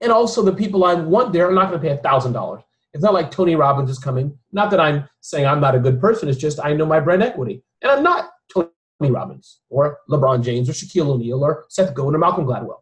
And 0.00 0.12
also, 0.12 0.42
the 0.42 0.52
people 0.52 0.84
I 0.84 0.94
want 0.94 1.32
there 1.32 1.48
are 1.48 1.52
not 1.52 1.70
going 1.70 1.80
to 1.80 1.88
pay 1.88 1.96
$1,000. 1.96 2.62
It's 2.92 3.02
not 3.02 3.14
like 3.14 3.30
Tony 3.30 3.56
Robbins 3.56 3.90
is 3.90 3.98
coming. 3.98 4.38
Not 4.52 4.70
that 4.70 4.80
I'm 4.80 5.08
saying 5.20 5.46
I'm 5.46 5.60
not 5.60 5.74
a 5.74 5.80
good 5.80 6.00
person, 6.00 6.28
it's 6.28 6.38
just 6.38 6.60
I 6.62 6.72
know 6.72 6.86
my 6.86 7.00
brand 7.00 7.22
equity. 7.22 7.62
And 7.82 7.90
I'm 7.90 8.02
not 8.02 8.30
Tony 8.52 8.70
Robbins 9.00 9.60
or 9.68 9.98
LeBron 10.08 10.42
James 10.42 10.68
or 10.68 10.72
Shaquille 10.72 11.08
O'Neal 11.08 11.44
or 11.44 11.64
Seth 11.68 11.94
Godin 11.94 12.14
or 12.14 12.18
Malcolm 12.18 12.46
Gladwell. 12.46 12.80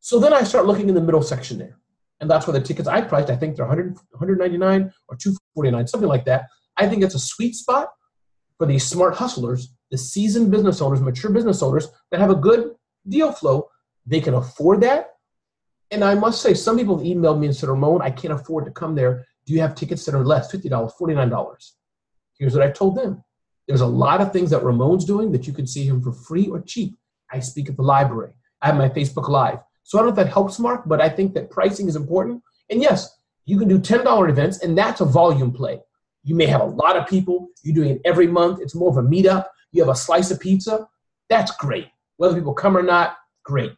So 0.00 0.18
then 0.18 0.34
I 0.34 0.44
start 0.44 0.66
looking 0.66 0.90
in 0.90 0.94
the 0.94 1.00
middle 1.00 1.22
section 1.22 1.56
there. 1.58 1.78
And 2.20 2.30
that's 2.30 2.46
where 2.46 2.58
the 2.58 2.64
tickets 2.64 2.86
I 2.88 3.00
priced, 3.00 3.30
I 3.30 3.36
think 3.36 3.56
they're 3.56 3.66
100, 3.66 3.94
199 4.10 4.92
or 5.08 5.16
249, 5.16 5.86
something 5.86 6.08
like 6.08 6.26
that. 6.26 6.46
I 6.76 6.86
think 6.86 7.02
it's 7.02 7.14
a 7.14 7.18
sweet 7.18 7.54
spot 7.54 7.88
for 8.58 8.66
these 8.66 8.84
smart 8.84 9.14
hustlers, 9.14 9.74
the 9.90 9.98
seasoned 9.98 10.50
business 10.50 10.80
owners, 10.80 11.00
mature 11.00 11.30
business 11.30 11.62
owners 11.62 11.88
that 12.10 12.20
have 12.20 12.30
a 12.30 12.34
good 12.34 12.74
deal 13.08 13.32
flow. 13.32 13.68
They 14.06 14.20
can 14.20 14.34
afford 14.34 14.82
that. 14.82 15.13
And 15.90 16.02
I 16.02 16.14
must 16.14 16.42
say, 16.42 16.54
some 16.54 16.76
people 16.76 16.96
have 16.96 17.06
emailed 17.06 17.38
me 17.38 17.46
and 17.46 17.56
said, 17.56 17.68
Ramon, 17.68 18.02
I 18.02 18.10
can't 18.10 18.34
afford 18.34 18.64
to 18.64 18.70
come 18.70 18.94
there. 18.94 19.26
Do 19.46 19.52
you 19.52 19.60
have 19.60 19.74
tickets 19.74 20.04
that 20.06 20.14
are 20.14 20.24
less, 20.24 20.50
$50, 20.52 20.70
$49? 20.98 21.72
Here's 22.38 22.54
what 22.54 22.66
I 22.66 22.70
told 22.70 22.96
them 22.96 23.22
there's 23.66 23.80
a 23.80 23.86
lot 23.86 24.20
of 24.20 24.32
things 24.32 24.50
that 24.50 24.62
Ramon's 24.62 25.04
doing 25.04 25.32
that 25.32 25.46
you 25.46 25.52
can 25.52 25.66
see 25.66 25.86
him 25.86 26.02
for 26.02 26.12
free 26.12 26.48
or 26.48 26.60
cheap. 26.60 26.96
I 27.32 27.40
speak 27.40 27.68
at 27.68 27.76
the 27.76 27.82
library. 27.82 28.32
I 28.60 28.66
have 28.66 28.76
my 28.76 28.88
Facebook 28.88 29.28
Live. 29.28 29.58
So 29.84 29.98
I 29.98 30.02
don't 30.02 30.08
know 30.08 30.20
if 30.20 30.26
that 30.26 30.32
helps, 30.32 30.58
Mark, 30.58 30.82
but 30.86 31.00
I 31.00 31.08
think 31.08 31.34
that 31.34 31.50
pricing 31.50 31.88
is 31.88 31.96
important. 31.96 32.42
And 32.70 32.82
yes, 32.82 33.18
you 33.46 33.58
can 33.58 33.68
do 33.68 33.78
$10 33.78 34.28
events, 34.28 34.62
and 34.62 34.76
that's 34.76 35.00
a 35.00 35.04
volume 35.04 35.52
play. 35.52 35.80
You 36.24 36.34
may 36.34 36.46
have 36.46 36.62
a 36.62 36.66
lot 36.66 36.96
of 36.96 37.06
people. 37.06 37.48
You're 37.62 37.74
doing 37.74 37.90
it 37.90 38.00
every 38.04 38.26
month. 38.26 38.60
It's 38.60 38.74
more 38.74 38.90
of 38.90 38.96
a 38.96 39.06
meetup. 39.06 39.46
You 39.72 39.82
have 39.82 39.92
a 39.92 39.96
slice 39.96 40.30
of 40.30 40.40
pizza. 40.40 40.88
That's 41.28 41.54
great. 41.56 41.88
Whether 42.16 42.34
people 42.34 42.54
come 42.54 42.76
or 42.76 42.82
not, 42.82 43.16
great. 43.44 43.72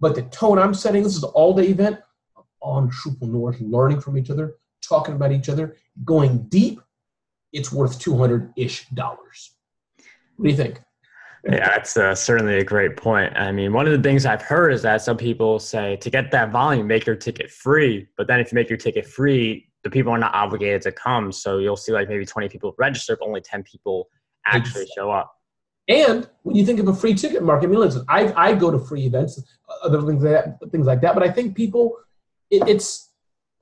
But 0.00 0.14
the 0.14 0.22
tone 0.22 0.58
I'm 0.58 0.74
setting, 0.74 1.02
this 1.02 1.16
is 1.16 1.22
an 1.22 1.30
all 1.34 1.54
day 1.54 1.68
event 1.68 1.98
of 2.36 2.44
entrepreneurs 2.62 3.60
learning 3.60 4.00
from 4.00 4.18
each 4.18 4.30
other, 4.30 4.56
talking 4.82 5.14
about 5.14 5.32
each 5.32 5.48
other, 5.48 5.76
going 6.04 6.44
deep 6.48 6.80
it's 7.54 7.72
worth 7.72 7.98
200 7.98 8.52
ish 8.56 8.86
dollars. 8.88 9.52
What 10.36 10.44
do 10.44 10.50
you 10.50 10.56
think? 10.56 10.82
Yeah, 11.44 11.68
that's 11.68 11.96
uh, 11.96 12.14
certainly 12.14 12.58
a 12.58 12.64
great 12.64 12.96
point. 12.96 13.34
I 13.36 13.52
mean, 13.52 13.72
one 13.72 13.86
of 13.86 13.92
the 13.92 14.02
things 14.02 14.26
I've 14.26 14.42
heard 14.42 14.72
is 14.72 14.82
that 14.82 15.02
some 15.02 15.16
people 15.16 15.58
say 15.58 15.96
to 15.96 16.10
get 16.10 16.30
that 16.32 16.50
volume, 16.50 16.86
make 16.86 17.06
your 17.06 17.16
ticket 17.16 17.50
free. 17.50 18.08
But 18.16 18.26
then 18.26 18.40
if 18.40 18.50
you 18.50 18.56
make 18.56 18.68
your 18.68 18.78
ticket 18.78 19.06
free, 19.06 19.68
the 19.84 19.90
people 19.90 20.10
are 20.10 20.18
not 20.18 20.34
obligated 20.34 20.82
to 20.82 20.92
come. 20.92 21.30
So 21.30 21.58
you'll 21.58 21.76
see 21.76 21.92
like 21.92 22.08
maybe 22.08 22.24
20 22.24 22.48
people 22.48 22.74
register, 22.78 23.16
but 23.18 23.26
only 23.26 23.42
10 23.42 23.62
people 23.62 24.08
actually 24.46 24.86
show 24.96 25.10
up. 25.10 25.32
And 25.88 26.28
when 26.42 26.56
you 26.56 26.64
think 26.64 26.80
of 26.80 26.88
a 26.88 26.94
free 26.94 27.14
ticket 27.14 27.42
market, 27.42 27.66
I 27.66 27.70
mean, 27.70 27.80
listen, 27.80 28.04
I, 28.08 28.32
I 28.36 28.54
go 28.54 28.70
to 28.70 28.78
free 28.78 29.04
events, 29.06 29.42
other 29.82 30.00
things 30.02 30.22
like 30.22 30.32
that, 30.32 30.70
things 30.70 30.86
like 30.86 31.00
that. 31.02 31.14
But 31.14 31.22
I 31.22 31.30
think 31.30 31.54
people, 31.54 31.96
it, 32.50 32.66
it's 32.68 33.10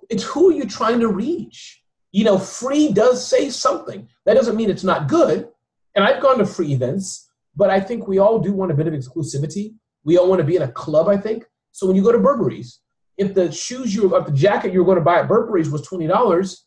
it's 0.09 0.23
who 0.25 0.53
you're 0.53 0.67
trying 0.67 1.01
to 1.01 1.09
reach 1.09 1.83
you 2.13 2.25
know, 2.25 2.39
free 2.39 2.93
does 2.93 3.27
say 3.27 3.49
something. 3.49 4.07
That 4.27 4.35
doesn't 4.35 4.57
mean 4.57 4.71
it's 4.71 4.85
not 4.85 5.09
good. 5.09 5.49
And 5.95 6.05
I've 6.05 6.23
gone 6.23 6.39
to 6.39 6.47
free 6.47 6.73
events, 6.73 7.31
but 7.57 7.71
I 7.71 7.81
think 7.81 8.07
we 8.07 8.19
all 8.19 8.39
do 8.39 8.53
want 8.53 8.71
a 8.71 8.75
bit 8.75 8.87
of 8.87 8.95
exclusivity. 8.95 9.75
We 10.05 10.19
all 10.19 10.29
want 10.29 10.41
to 10.41 10.47
be 10.47 10.57
in 10.57 10.63
a 10.63 10.73
club, 10.73 11.09
I 11.09 11.17
think. 11.17 11.45
So 11.73 11.87
when 11.87 11.97
you 11.97 12.03
go 12.03 12.13
to 12.13 12.19
Burberry's, 12.19 12.81
if 13.17 13.35
the 13.35 13.51
shoes 13.51 13.95
you 13.95 14.15
if 14.15 14.27
the 14.27 14.33
jacket 14.33 14.73
you 14.73 14.81
were 14.81 14.87
going 14.87 14.99
to 14.99 15.05
buy 15.05 15.21
at 15.21 15.29
Burberry's 15.29 15.71
was 15.71 15.83
twenty 15.83 16.07
dollars, 16.07 16.67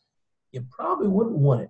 you 0.51 0.65
probably 0.69 1.07
wouldn't 1.07 1.37
want 1.37 1.61
it. 1.61 1.69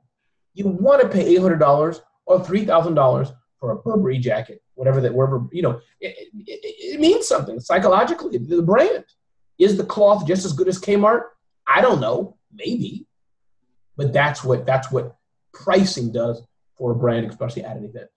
You 0.54 0.68
want 0.68 1.02
to 1.02 1.10
pay 1.10 1.26
eight 1.26 1.42
hundred 1.42 1.60
dollars 1.60 2.02
or 2.26 2.44
three 2.44 2.66
thousand 2.66 2.96
dollars 2.96 3.32
for 3.66 3.72
a 3.72 3.76
Burberry 3.78 4.20
jacket, 4.20 4.62
whatever 4.76 5.02
that 5.02 5.14
wherever 5.14 5.46
you 5.52 5.62
know. 5.62 5.80
It, 6.00 6.30
it, 6.48 6.96
it 6.96 7.00
means 7.00 7.28
something 7.28 7.60
psychologically. 7.60 8.38
The 8.38 8.62
brand 8.62 9.06
is 9.58 9.78
the 9.78 9.86
cloth 9.86 10.28
just 10.28 10.46
as 10.46 10.54
good 10.54 10.68
as 10.68 10.80
Kmart? 10.80 11.24
I 11.68 11.82
don't 11.82 12.00
know. 12.00 12.38
Maybe 12.54 13.08
but 13.98 14.14
that's 14.14 14.44
what 14.44 14.66
that's 14.66 14.92
what 14.92 15.16
pricing 15.54 16.12
does 16.12 16.42
for 16.78 16.92
a 16.92 16.96
brand, 16.96 17.30
especially 17.30 17.64
at 17.64 17.78
an 17.78 17.86
event. 17.86 18.10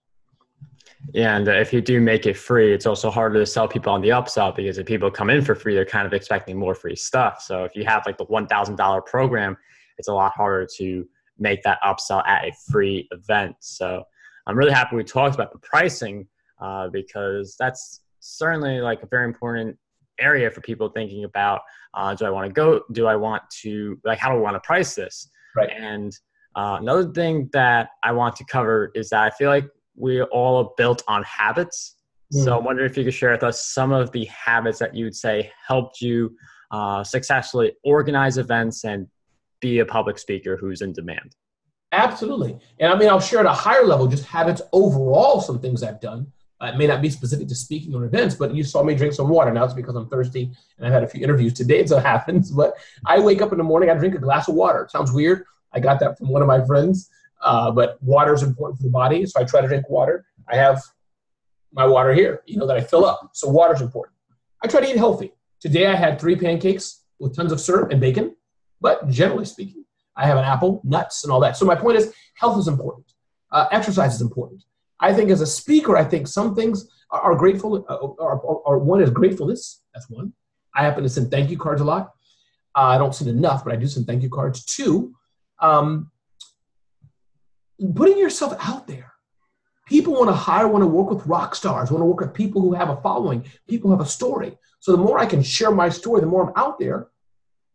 Yeah, 1.13 1.37
and 1.37 1.47
if 1.47 1.71
you 1.71 1.79
do 1.81 2.01
make 2.01 2.25
it 2.25 2.35
free, 2.35 2.73
it's 2.73 2.85
also 2.85 3.09
harder 3.09 3.39
to 3.39 3.45
sell 3.45 3.67
people 3.67 3.93
on 3.93 4.01
the 4.01 4.09
upsell 4.09 4.53
because 4.53 4.77
if 4.77 4.85
people 4.85 5.09
come 5.09 5.29
in 5.29 5.41
for 5.41 5.55
free, 5.55 5.73
they're 5.73 5.85
kind 5.85 6.05
of 6.05 6.13
expecting 6.13 6.57
more 6.57 6.75
free 6.75 6.95
stuff. 6.95 7.41
So 7.41 7.63
if 7.63 7.75
you 7.75 7.85
have 7.85 8.05
like 8.05 8.17
the 8.17 8.25
one 8.25 8.47
thousand 8.47 8.75
dollar 8.75 9.01
program, 9.01 9.55
it's 9.97 10.09
a 10.09 10.13
lot 10.13 10.33
harder 10.33 10.67
to 10.77 11.07
make 11.37 11.63
that 11.63 11.79
upsell 11.83 12.25
at 12.27 12.45
a 12.45 12.51
free 12.69 13.07
event. 13.11 13.55
So 13.61 14.03
I'm 14.49 14.57
really 14.57 14.71
happy 14.71 14.95
we 14.95 15.03
talked 15.03 15.35
about 15.35 15.51
the 15.51 15.59
pricing 15.59 16.27
uh, 16.59 16.87
because 16.89 17.55
that's 17.59 18.01
certainly 18.19 18.81
like 18.81 19.03
a 19.03 19.05
very 19.05 19.25
important 19.25 19.77
area 20.19 20.49
for 20.49 20.61
people 20.61 20.89
thinking 20.89 21.23
about 21.23 21.61
uh, 21.93 22.15
do 22.15 22.25
I 22.25 22.31
want 22.31 22.47
to 22.47 22.53
go? 22.53 22.81
Do 22.91 23.05
I 23.05 23.15
want 23.15 23.43
to 23.61 23.99
like 24.03 24.17
how 24.17 24.29
do 24.29 24.35
I 24.35 24.39
want 24.39 24.55
to 24.55 24.59
price 24.61 24.95
this? 24.95 25.29
Right. 25.55 25.69
And 25.69 26.11
uh, 26.55 26.77
another 26.81 27.11
thing 27.11 27.49
that 27.53 27.89
I 28.03 28.11
want 28.11 28.35
to 28.37 28.45
cover 28.45 28.91
is 28.95 29.09
that 29.09 29.21
I 29.21 29.29
feel 29.29 29.49
like 29.49 29.67
we 29.95 30.21
all 30.23 30.63
are 30.63 30.69
built 30.77 31.03
on 31.07 31.23
habits. 31.23 31.95
Mm. 32.33 32.43
So 32.43 32.55
I 32.55 32.59
wonder 32.59 32.83
if 32.83 32.97
you 32.97 33.03
could 33.03 33.13
share 33.13 33.31
with 33.31 33.43
us 33.43 33.67
some 33.67 33.91
of 33.91 34.11
the 34.11 34.25
habits 34.25 34.79
that 34.79 34.95
you 34.95 35.05
would 35.05 35.15
say 35.15 35.51
helped 35.67 36.01
you 36.01 36.35
uh, 36.71 37.03
successfully 37.03 37.73
organize 37.83 38.39
events 38.39 38.83
and 38.83 39.07
be 39.61 39.79
a 39.79 39.85
public 39.85 40.17
speaker 40.17 40.57
who's 40.57 40.81
in 40.81 40.93
demand. 40.93 41.35
Absolutely. 41.91 42.59
And 42.79 42.91
I 42.93 42.97
mean, 42.97 43.09
I'll 43.09 43.19
share 43.19 43.39
at 43.39 43.45
a 43.45 43.53
higher 43.53 43.83
level 43.85 44.07
just 44.07 44.25
habits 44.25 44.61
overall, 44.71 45.41
some 45.41 45.59
things 45.59 45.81
I've 45.81 45.99
done. 45.99 46.31
Uh, 46.61 46.67
it 46.67 46.77
may 46.77 46.85
not 46.85 47.01
be 47.01 47.09
specific 47.09 47.47
to 47.47 47.55
speaking 47.55 47.95
or 47.95 48.03
events, 48.03 48.35
but 48.35 48.53
you 48.53 48.63
saw 48.63 48.83
me 48.83 48.93
drink 48.93 49.13
some 49.13 49.29
water. 49.29 49.51
Now 49.51 49.63
it's 49.63 49.73
because 49.73 49.95
I'm 49.95 50.09
thirsty 50.09 50.51
and 50.77 50.85
I've 50.85 50.93
had 50.93 51.03
a 51.03 51.07
few 51.07 51.23
interviews 51.23 51.53
today, 51.53 51.85
so 51.87 51.97
it 51.97 52.05
happens. 52.05 52.51
But 52.51 52.73
I 53.05 53.19
wake 53.19 53.41
up 53.41 53.51
in 53.51 53.57
the 53.57 53.63
morning, 53.63 53.89
I 53.89 53.95
drink 53.95 54.15
a 54.15 54.19
glass 54.19 54.47
of 54.47 54.55
water. 54.55 54.83
It 54.83 54.91
sounds 54.91 55.11
weird. 55.11 55.45
I 55.73 55.79
got 55.79 55.99
that 56.01 56.17
from 56.17 56.29
one 56.29 56.41
of 56.41 56.47
my 56.47 56.65
friends, 56.65 57.09
uh, 57.41 57.71
but 57.71 58.01
water 58.01 58.33
is 58.33 58.43
important 58.43 58.79
for 58.79 58.83
the 58.83 58.89
body, 58.89 59.25
so 59.25 59.39
I 59.39 59.43
try 59.43 59.61
to 59.61 59.67
drink 59.67 59.87
water. 59.89 60.25
I 60.47 60.55
have 60.55 60.81
my 61.71 61.85
water 61.85 62.13
here, 62.13 62.41
you 62.47 62.57
know, 62.57 62.65
that 62.65 62.75
I 62.75 62.81
fill 62.81 63.05
up. 63.05 63.29
So 63.33 63.47
water 63.47 63.75
is 63.75 63.81
important. 63.81 64.17
I 64.63 64.67
try 64.67 64.81
to 64.81 64.89
eat 64.89 64.97
healthy. 64.97 65.31
Today 65.59 65.85
I 65.85 65.95
had 65.95 66.19
three 66.19 66.35
pancakes 66.35 67.03
with 67.19 67.35
tons 67.35 67.51
of 67.51 67.61
syrup 67.61 67.91
and 67.91 68.01
bacon, 68.01 68.35
but 68.81 69.07
generally 69.09 69.45
speaking, 69.45 69.85
I 70.19 70.25
have 70.27 70.37
an 70.37 70.43
apple, 70.43 70.81
nuts, 70.83 71.23
and 71.23 71.31
all 71.31 71.39
that. 71.39 71.55
So 71.55 71.65
my 71.65 71.75
point 71.75 71.97
is, 71.97 72.13
health 72.35 72.59
is 72.59 72.67
important. 72.67 73.05
Uh, 73.51 73.67
exercise 73.71 74.13
is 74.13 74.21
important. 74.21 74.63
I 74.99 75.13
think 75.13 75.29
as 75.29 75.39
a 75.39 75.45
speaker, 75.45 75.95
I 75.95 76.03
think 76.03 76.27
some 76.27 76.55
things 76.55 76.89
are, 77.09 77.35
grateful, 77.35 77.85
uh, 77.89 77.95
or, 77.95 78.39
or, 78.39 78.61
or, 78.65 78.79
one 78.79 79.01
is 79.01 79.09
gratefulness. 79.09 79.81
That's 79.93 80.09
one. 80.09 80.33
I 80.75 80.83
happen 80.83 81.03
to 81.03 81.09
send 81.09 81.31
thank 81.31 81.49
you 81.49 81.57
cards 81.57 81.81
a 81.81 81.85
lot. 81.85 82.11
Uh, 82.75 82.89
I 82.93 82.97
don't 82.97 83.15
send 83.15 83.29
enough, 83.29 83.63
but 83.63 83.73
I 83.73 83.77
do 83.77 83.87
send 83.87 84.05
thank 84.05 84.21
you 84.21 84.29
cards. 84.29 84.63
Two, 84.65 85.15
um, 85.59 86.11
putting 87.95 88.19
yourself 88.19 88.55
out 88.59 88.85
there. 88.87 89.13
People 89.87 90.13
want 90.13 90.27
to 90.27 90.33
hire, 90.33 90.67
want 90.67 90.83
to 90.83 90.87
work 90.87 91.09
with 91.09 91.25
rock 91.25 91.55
stars, 91.55 91.89
want 91.89 92.01
to 92.01 92.05
work 92.05 92.19
with 92.19 92.33
people 92.33 92.61
who 92.61 92.73
have 92.73 92.89
a 92.89 93.01
following, 93.01 93.45
people 93.67 93.89
who 93.89 93.97
have 93.97 94.05
a 94.05 94.09
story. 94.09 94.55
So 94.81 94.91
the 94.91 94.99
more 94.99 95.17
I 95.17 95.25
can 95.25 95.41
share 95.41 95.71
my 95.71 95.89
story, 95.89 96.21
the 96.21 96.27
more 96.27 96.47
I'm 96.47 96.53
out 96.55 96.77
there, 96.77 97.07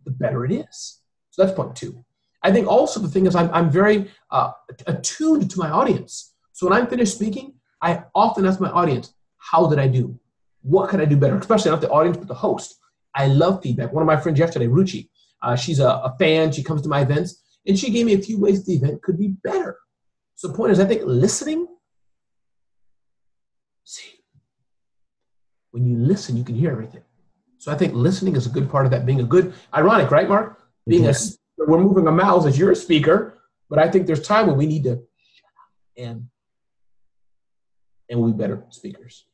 the 0.04 0.12
better 0.12 0.44
it 0.44 0.52
is. 0.52 1.00
So 1.30 1.42
that's 1.42 1.56
point 1.56 1.74
two. 1.74 2.04
I 2.44 2.52
think 2.52 2.68
also 2.68 3.00
the 3.00 3.08
thing 3.08 3.26
is 3.26 3.34
I'm, 3.34 3.50
I'm 3.52 3.70
very 3.70 4.10
uh, 4.30 4.52
attuned 4.86 5.50
to 5.50 5.58
my 5.58 5.70
audience. 5.70 6.34
So 6.52 6.68
when 6.68 6.78
I'm 6.78 6.86
finished 6.86 7.14
speaking, 7.14 7.54
I 7.80 8.04
often 8.14 8.46
ask 8.46 8.60
my 8.60 8.70
audience, 8.70 9.14
how 9.38 9.66
did 9.66 9.78
I 9.78 9.88
do? 9.88 10.18
What 10.62 10.90
could 10.90 11.00
I 11.00 11.06
do 11.06 11.16
better? 11.16 11.36
Especially 11.38 11.70
not 11.70 11.80
the 11.80 11.90
audience, 11.90 12.18
but 12.18 12.28
the 12.28 12.34
host. 12.34 12.76
I 13.14 13.28
love 13.28 13.62
feedback. 13.62 13.92
One 13.92 14.02
of 14.02 14.06
my 14.06 14.18
friends 14.18 14.38
yesterday, 14.38 14.66
Ruchi, 14.66 15.08
uh, 15.42 15.56
she's 15.56 15.80
a, 15.80 15.88
a, 15.88 16.14
fan. 16.18 16.52
She 16.52 16.62
comes 16.62 16.82
to 16.82 16.88
my 16.88 17.00
events, 17.00 17.42
and 17.66 17.78
she 17.78 17.90
gave 17.90 18.06
me 18.06 18.14
a 18.14 18.18
few 18.18 18.38
ways 18.38 18.64
the 18.64 18.74
event 18.74 19.02
could 19.02 19.18
be 19.18 19.28
better. 19.42 19.76
So 20.34 20.48
the 20.48 20.54
point 20.54 20.72
is, 20.72 20.80
I 20.80 20.84
think 20.84 21.02
listening. 21.04 21.66
See, 23.84 24.20
when 25.70 25.86
you 25.86 25.96
listen, 25.96 26.36
you 26.36 26.44
can 26.44 26.54
hear 26.54 26.72
everything. 26.72 27.02
So 27.58 27.72
I 27.72 27.76
think 27.76 27.94
listening 27.94 28.36
is 28.36 28.46
a 28.46 28.50
good 28.50 28.70
part 28.70 28.84
of 28.84 28.90
that. 28.92 29.06
Being 29.06 29.20
a 29.20 29.24
good, 29.24 29.54
ironic, 29.74 30.10
right, 30.10 30.28
Mark? 30.28 30.60
Being 30.86 31.06
a, 31.06 31.14
we're 31.56 31.78
moving 31.78 32.06
our 32.06 32.12
mouths 32.12 32.46
as 32.46 32.58
you're 32.58 32.72
a 32.72 32.76
speaker, 32.76 33.38
but 33.70 33.78
I 33.78 33.90
think 33.90 34.06
there's 34.06 34.22
time 34.22 34.46
when 34.46 34.56
we 34.56 34.66
need 34.66 34.84
to 34.84 35.02
and 35.96 36.28
and 38.08 38.26
be 38.26 38.32
better 38.32 38.64
speakers. 38.70 39.26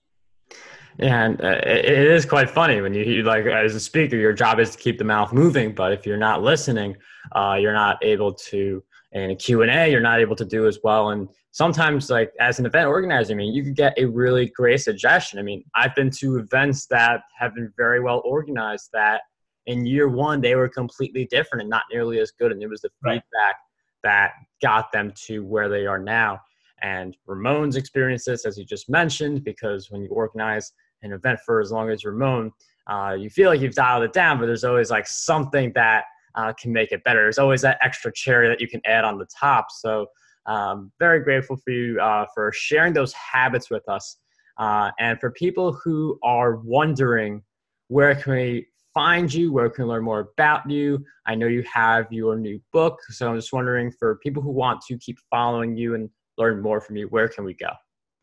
And 0.98 1.40
uh, 1.40 1.60
it 1.64 1.86
is 1.86 2.26
quite 2.26 2.50
funny 2.50 2.80
when 2.80 2.92
you, 2.92 3.04
you, 3.04 3.22
like 3.22 3.46
as 3.46 3.74
a 3.74 3.80
speaker, 3.80 4.16
your 4.16 4.32
job 4.32 4.60
is 4.60 4.72
to 4.72 4.78
keep 4.78 4.98
the 4.98 5.04
mouth 5.04 5.32
moving. 5.32 5.74
But 5.74 5.92
if 5.92 6.04
you're 6.04 6.18
not 6.18 6.42
listening, 6.42 6.96
uh, 7.32 7.56
you're 7.60 7.72
not 7.72 7.98
able 8.02 8.34
to. 8.34 8.82
In 9.12 9.32
a 9.32 9.34
Q 9.34 9.62
and 9.62 9.72
A, 9.72 9.90
you're 9.90 10.00
not 10.00 10.20
able 10.20 10.36
to 10.36 10.44
do 10.44 10.68
as 10.68 10.78
well. 10.84 11.10
And 11.10 11.28
sometimes, 11.50 12.10
like 12.10 12.32
as 12.38 12.60
an 12.60 12.66
event 12.66 12.86
organizer, 12.86 13.32
I 13.32 13.36
mean, 13.36 13.52
you 13.52 13.64
could 13.64 13.74
get 13.74 13.92
a 13.98 14.04
really 14.04 14.52
great 14.54 14.80
suggestion. 14.82 15.40
I 15.40 15.42
mean, 15.42 15.64
I've 15.74 15.96
been 15.96 16.10
to 16.20 16.38
events 16.38 16.86
that 16.90 17.22
have 17.36 17.56
been 17.56 17.72
very 17.76 17.98
well 17.98 18.22
organized 18.24 18.90
that 18.92 19.22
in 19.70 19.86
year 19.86 20.08
one 20.08 20.40
they 20.40 20.56
were 20.56 20.68
completely 20.68 21.26
different 21.26 21.62
and 21.62 21.70
not 21.70 21.84
nearly 21.92 22.18
as 22.18 22.32
good. 22.32 22.50
And 22.50 22.62
it 22.62 22.68
was 22.68 22.80
the 22.80 22.90
right. 23.04 23.22
feedback 23.22 23.56
that 24.02 24.32
got 24.60 24.90
them 24.92 25.12
to 25.26 25.44
where 25.44 25.68
they 25.68 25.86
are 25.86 25.98
now. 25.98 26.40
And 26.82 27.16
Ramon's 27.26 27.76
experienced 27.76 28.26
this, 28.26 28.44
as 28.44 28.58
you 28.58 28.64
just 28.64 28.88
mentioned, 28.88 29.44
because 29.44 29.90
when 29.90 30.02
you 30.02 30.08
organize 30.08 30.72
an 31.02 31.12
event 31.12 31.38
for 31.46 31.60
as 31.60 31.70
long 31.70 31.88
as 31.90 32.04
Ramon, 32.04 32.52
uh, 32.86 33.16
you 33.18 33.30
feel 33.30 33.50
like 33.50 33.60
you've 33.60 33.74
dialed 33.74 34.02
it 34.02 34.12
down, 34.12 34.38
but 34.40 34.46
there's 34.46 34.64
always 34.64 34.90
like 34.90 35.06
something 35.06 35.72
that 35.74 36.04
uh, 36.34 36.52
can 36.54 36.72
make 36.72 36.90
it 36.90 37.04
better. 37.04 37.22
There's 37.22 37.38
always 37.38 37.60
that 37.62 37.78
extra 37.82 38.12
cherry 38.12 38.48
that 38.48 38.60
you 38.60 38.66
can 38.66 38.80
add 38.86 39.04
on 39.04 39.18
the 39.18 39.26
top. 39.26 39.66
So, 39.70 40.06
um, 40.46 40.90
very 40.98 41.20
grateful 41.22 41.56
for 41.56 41.70
you 41.70 42.00
uh, 42.00 42.24
for 42.34 42.50
sharing 42.52 42.94
those 42.94 43.12
habits 43.12 43.70
with 43.70 43.86
us. 43.88 44.16
Uh, 44.58 44.90
and 44.98 45.20
for 45.20 45.30
people 45.30 45.72
who 45.72 46.18
are 46.22 46.56
wondering 46.56 47.42
where 47.88 48.14
can 48.14 48.32
we 48.32 48.66
find 48.94 49.32
you, 49.32 49.52
where 49.52 49.70
can 49.70 49.86
learn 49.86 50.04
more 50.04 50.30
about 50.36 50.68
you, 50.70 51.04
I 51.26 51.34
know 51.34 51.46
you 51.46 51.64
have 51.72 52.06
your 52.10 52.36
new 52.36 52.60
book. 52.72 52.98
So 53.10 53.28
I'm 53.28 53.36
just 53.36 53.52
wondering 53.52 53.92
for 53.92 54.16
people 54.16 54.42
who 54.42 54.50
want 54.50 54.80
to 54.88 54.98
keep 54.98 55.18
following 55.30 55.76
you 55.76 55.94
and 55.94 56.10
learn 56.38 56.60
more 56.60 56.80
from 56.80 56.96
you, 56.96 57.06
where 57.08 57.28
can 57.28 57.44
we 57.44 57.54
go? 57.54 57.70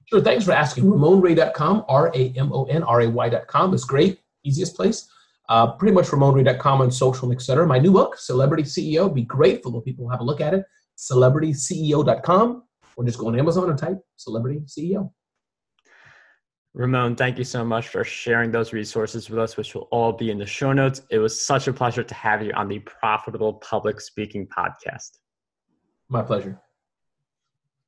Sure. 0.06 0.22
Thanks 0.22 0.46
for 0.46 0.54
asking. 0.54 0.86
RamonRay.com, 0.86 1.86
R 1.90 2.12
A 2.16 2.34
M 2.38 2.52
O 2.54 2.64
N 2.66 2.84
R 2.84 3.02
A 3.02 3.10
Y.com 3.10 3.74
is 3.74 3.84
great. 3.84 4.20
Easiest 4.44 4.76
place. 4.76 5.10
Uh, 5.50 5.74
pretty 5.74 5.94
much 5.94 6.08
RamonRay.com 6.08 6.82
on 6.82 6.92
social 6.92 7.30
and 7.30 7.38
etc. 7.38 7.66
My 7.68 7.80
new 7.80 7.92
book, 7.92 8.18
Celebrity 8.18 8.64
CEO. 8.64 9.14
Be 9.14 9.24
grateful 9.24 9.78
if 9.78 9.86
people 9.86 10.10
have 10.10 10.22
a 10.22 10.24
look 10.24 10.42
at 10.42 10.54
it. 10.54 10.64
CelebrityCEO.com 10.98 12.64
or 12.96 13.04
just 13.06 13.20
go 13.20 13.28
on 13.28 13.40
Amazon 13.40 13.70
and 13.70 13.78
type 13.78 14.00
Celebrity 14.16 14.62
CEO. 14.66 15.12
Ramon, 16.78 17.16
thank 17.16 17.40
you 17.40 17.44
so 17.44 17.66
much 17.66 17.88
for 17.88 18.04
sharing 18.04 18.52
those 18.52 18.72
resources 18.72 19.32
with 19.32 19.40
us, 19.40 19.58
which 19.58 19.74
will 19.74 19.88
all 19.90 20.14
be 20.14 20.30
in 20.30 20.38
the 20.38 20.46
show 20.46 20.74
notes. 20.74 21.02
It 21.10 21.18
was 21.18 21.42
such 21.42 21.68
a 21.68 21.74
pleasure 21.74 22.04
to 22.04 22.14
have 22.14 22.44
you 22.44 22.52
on 22.54 22.68
the 22.68 22.78
Profitable 22.78 23.56
Public 23.56 24.00
Speaking 24.00 24.46
Podcast. 24.46 25.18
My 26.08 26.22
pleasure. 26.22 26.62